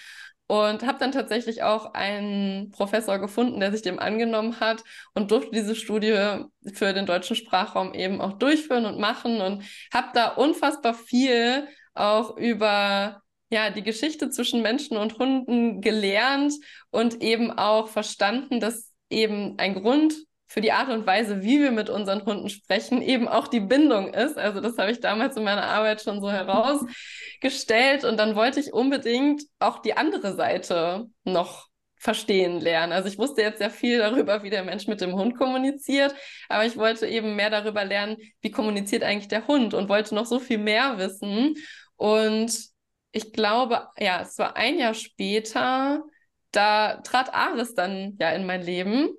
[0.46, 4.84] Und habe dann tatsächlich auch einen Professor gefunden, der sich dem angenommen hat
[5.14, 6.44] und durfte diese Studie
[6.74, 12.36] für den deutschen Sprachraum eben auch durchführen und machen und habe da unfassbar viel auch
[12.36, 13.23] über
[13.54, 16.54] ja, die Geschichte zwischen Menschen und Hunden gelernt
[16.90, 20.14] und eben auch verstanden, dass eben ein Grund
[20.48, 24.12] für die Art und Weise, wie wir mit unseren Hunden sprechen, eben auch die Bindung
[24.12, 24.36] ist.
[24.38, 28.72] Also das habe ich damals in meiner Arbeit schon so herausgestellt und dann wollte ich
[28.72, 32.92] unbedingt auch die andere Seite noch verstehen lernen.
[32.92, 36.12] Also ich wusste jetzt sehr viel darüber, wie der Mensch mit dem Hund kommuniziert,
[36.48, 40.26] aber ich wollte eben mehr darüber lernen, wie kommuniziert eigentlich der Hund und wollte noch
[40.26, 41.54] so viel mehr wissen.
[41.96, 42.73] Und
[43.14, 46.02] ich glaube, ja, es war ein Jahr später,
[46.50, 49.10] da trat Ares dann ja in mein Leben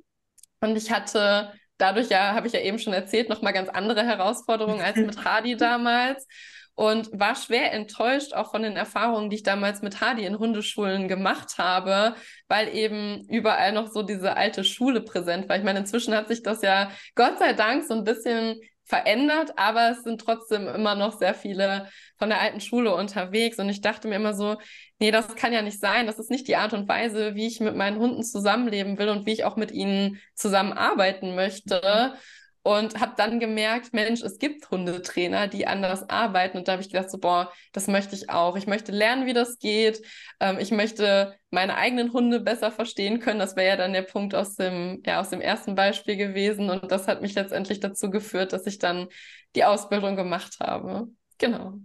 [0.62, 4.82] und ich hatte dadurch ja, habe ich ja eben schon erzählt, nochmal ganz andere Herausforderungen
[4.82, 6.28] als mit Hadi damals
[6.76, 11.08] und war schwer enttäuscht auch von den Erfahrungen, die ich damals mit Hadi in Hundeschulen
[11.08, 12.16] gemacht habe,
[12.50, 15.58] weil eben überall noch so diese alte Schule präsent war.
[15.58, 19.90] Ich meine, inzwischen hat sich das ja Gott sei Dank so ein bisschen verändert, aber
[19.92, 23.58] es sind trotzdem immer noch sehr viele von der alten Schule unterwegs.
[23.58, 24.58] Und ich dachte mir immer so,
[25.00, 26.06] nee, das kann ja nicht sein.
[26.06, 29.26] Das ist nicht die Art und Weise, wie ich mit meinen Hunden zusammenleben will und
[29.26, 32.14] wie ich auch mit ihnen zusammenarbeiten möchte.
[32.66, 36.58] Und habe dann gemerkt, Mensch, es gibt Hundetrainer, die anders arbeiten.
[36.58, 38.58] Und da habe ich gedacht, so, boah, das möchte ich auch.
[38.58, 40.02] Ich möchte lernen, wie das geht.
[40.40, 43.38] Ähm, ich möchte meine eigenen Hunde besser verstehen können.
[43.38, 46.72] Das wäre ja dann der Punkt aus dem, ja, aus dem ersten Beispiel gewesen.
[46.72, 49.10] Und das hat mich letztendlich dazu geführt, dass ich dann
[49.56, 51.08] die Ausbildung gemacht habe.
[51.38, 51.76] Genau.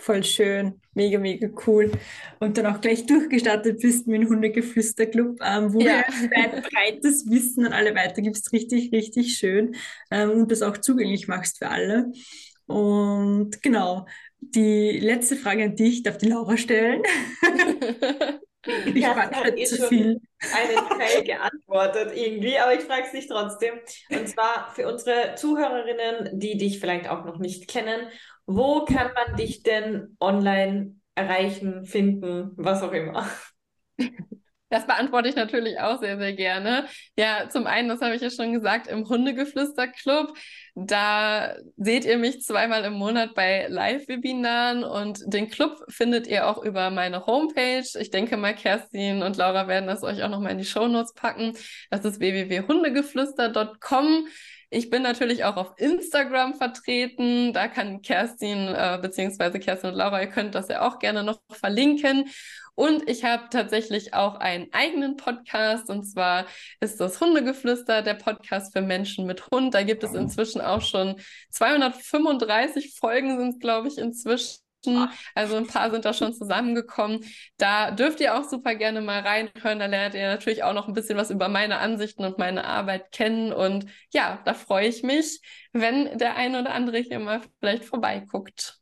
[0.00, 1.90] Voll schön, mega, mega cool.
[2.38, 6.02] Und dann auch gleich durchgestartet bist mit dem Hundegeflüsterclub, ähm, wo ja.
[6.02, 8.52] du dein breites Wissen an alle weitergibst.
[8.52, 9.74] Richtig, richtig schön.
[10.12, 12.12] Ähm, und das auch zugänglich machst für alle.
[12.66, 14.06] Und genau,
[14.38, 17.02] die letzte Frage an dich darf die Laura stellen.
[18.86, 20.20] ich ja, quatsche eh zu viel.
[20.54, 23.74] Einen Teil geantwortet irgendwie, aber ich frage es dich trotzdem.
[24.10, 28.08] Und zwar für unsere Zuhörerinnen, die dich vielleicht auch noch nicht kennen
[28.48, 33.28] wo kann man dich denn online erreichen, finden, was auch immer?
[34.70, 36.86] Das beantworte ich natürlich auch sehr, sehr gerne.
[37.16, 40.36] Ja, zum einen, das habe ich ja schon gesagt, im Hundegeflüster-Club.
[40.74, 46.62] Da seht ihr mich zweimal im Monat bei Live-Webinaren und den Club findet ihr auch
[46.62, 47.88] über meine Homepage.
[47.98, 51.14] Ich denke mal, Kerstin und Laura werden das euch auch nochmal in die Show Notes
[51.14, 51.56] packen.
[51.90, 54.26] Das ist www.hundegeflüster.com.
[54.70, 57.52] Ich bin natürlich auch auf Instagram vertreten.
[57.52, 61.40] Da kann Kerstin äh, beziehungsweise Kerstin und Laura, ihr könnt das ja auch gerne noch
[61.50, 62.28] verlinken.
[62.74, 66.46] Und ich habe tatsächlich auch einen eigenen Podcast und zwar
[66.80, 69.74] ist das Hundegeflüster, der Podcast für Menschen mit Hund.
[69.74, 71.16] Da gibt es inzwischen auch schon
[71.50, 74.67] 235 Folgen sind glaube ich inzwischen.
[75.34, 77.24] Also ein paar sind da schon zusammengekommen.
[77.56, 79.78] Da dürft ihr auch super gerne mal reinhören.
[79.78, 83.12] Da lernt ihr natürlich auch noch ein bisschen was über meine Ansichten und meine Arbeit
[83.12, 83.52] kennen.
[83.52, 85.40] Und ja, da freue ich mich,
[85.72, 88.78] wenn der eine oder andere hier mal vielleicht vorbeiguckt.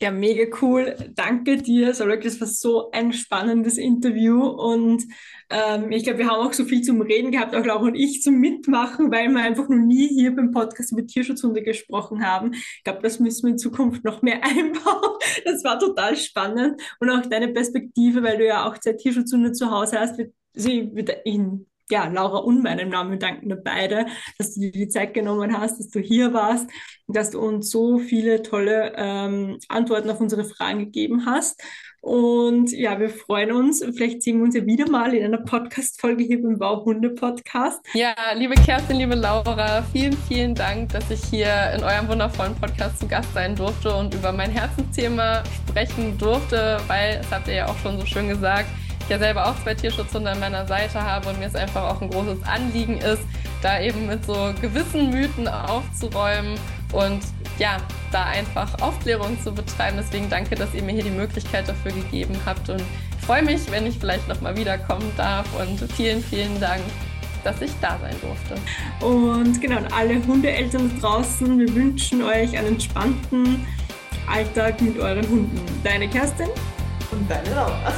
[0.00, 0.94] Ja, mega cool.
[1.16, 2.20] Danke dir, Solok.
[2.20, 5.02] Das war so ein spannendes Interview und
[5.50, 8.22] ähm, ich glaube, wir haben auch so viel zum Reden gehabt, auch Laura und ich
[8.22, 12.52] zum Mitmachen, weil wir einfach noch nie hier beim Podcast über Tierschutzhunde gesprochen haben.
[12.52, 15.18] Ich glaube, das müssen wir in Zukunft noch mehr einbauen.
[15.44, 19.70] Das war total spannend und auch deine Perspektive, weil du ja auch zwei Tierschutzhunde zu
[19.70, 24.06] Hause hast, wird wird in ja, Laura und meinem Namen danken wir beide,
[24.38, 26.68] dass du dir die Zeit genommen hast, dass du hier warst,
[27.06, 31.62] dass du uns so viele tolle ähm, Antworten auf unsere Fragen gegeben hast.
[32.00, 33.84] Und ja, wir freuen uns.
[33.84, 37.80] Vielleicht sehen wir uns ja wieder mal in einer Podcast-Folge hier beim Bauhunde-Podcast.
[37.92, 43.00] Ja, liebe Kerstin, liebe Laura, vielen, vielen Dank, dass ich hier in eurem wundervollen Podcast
[43.00, 47.66] zu Gast sein durfte und über mein Herzensthema sprechen durfte, weil, das habt ihr ja
[47.66, 48.68] auch schon so schön gesagt,
[49.08, 52.10] ja selber auch zwei Tierschutzhunde an meiner Seite habe und mir es einfach auch ein
[52.10, 53.22] großes Anliegen ist,
[53.62, 56.58] da eben mit so gewissen Mythen aufzuräumen
[56.92, 57.20] und
[57.58, 57.78] ja,
[58.12, 59.96] da einfach Aufklärung zu betreiben.
[59.98, 63.70] Deswegen danke, dass ihr mir hier die Möglichkeit dafür gegeben habt und ich freue mich,
[63.70, 66.82] wenn ich vielleicht nochmal wiederkommen darf und vielen, vielen Dank
[67.44, 68.56] dass ich da sein durfte.
[69.04, 73.66] Und genau, alle Hundeeltern draußen, wir wünschen euch einen entspannten
[74.26, 75.60] Alltag mit euren Hunden.
[75.84, 76.48] Deine Kerstin
[77.10, 77.92] und deine Laura.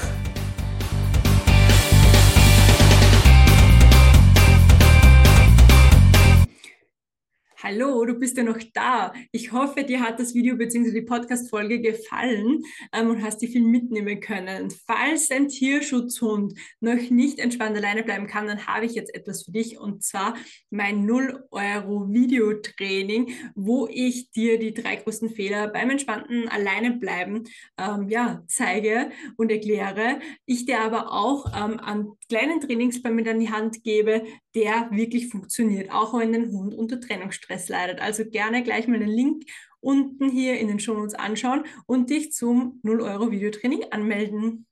[7.62, 9.12] Hallo, du bist ja noch da.
[9.32, 10.92] Ich hoffe, dir hat das Video bzw.
[10.92, 14.70] die Podcast-Folge gefallen ähm, und hast dir viel mitnehmen können.
[14.86, 19.52] Falls ein Tierschutzhund noch nicht entspannt alleine bleiben kann, dann habe ich jetzt etwas für
[19.52, 20.36] dich und zwar
[20.70, 27.44] mein 0 Euro Videotraining, wo ich dir die drei größten Fehler beim entspannten alleine bleiben
[27.76, 30.20] ähm, ja, zeige und erkläre.
[30.46, 34.24] Ich dir aber auch ähm, an kleinen Trainingsplan mit an die Hand gebe,
[34.54, 38.00] der wirklich funktioniert, auch wenn ein Hund unter Trennungsstress Stress leidet.
[38.00, 39.44] Also gerne gleich mal den Link
[39.80, 44.66] unten hier in den Shownotes anschauen und dich zum 0 Euro Videotraining anmelden.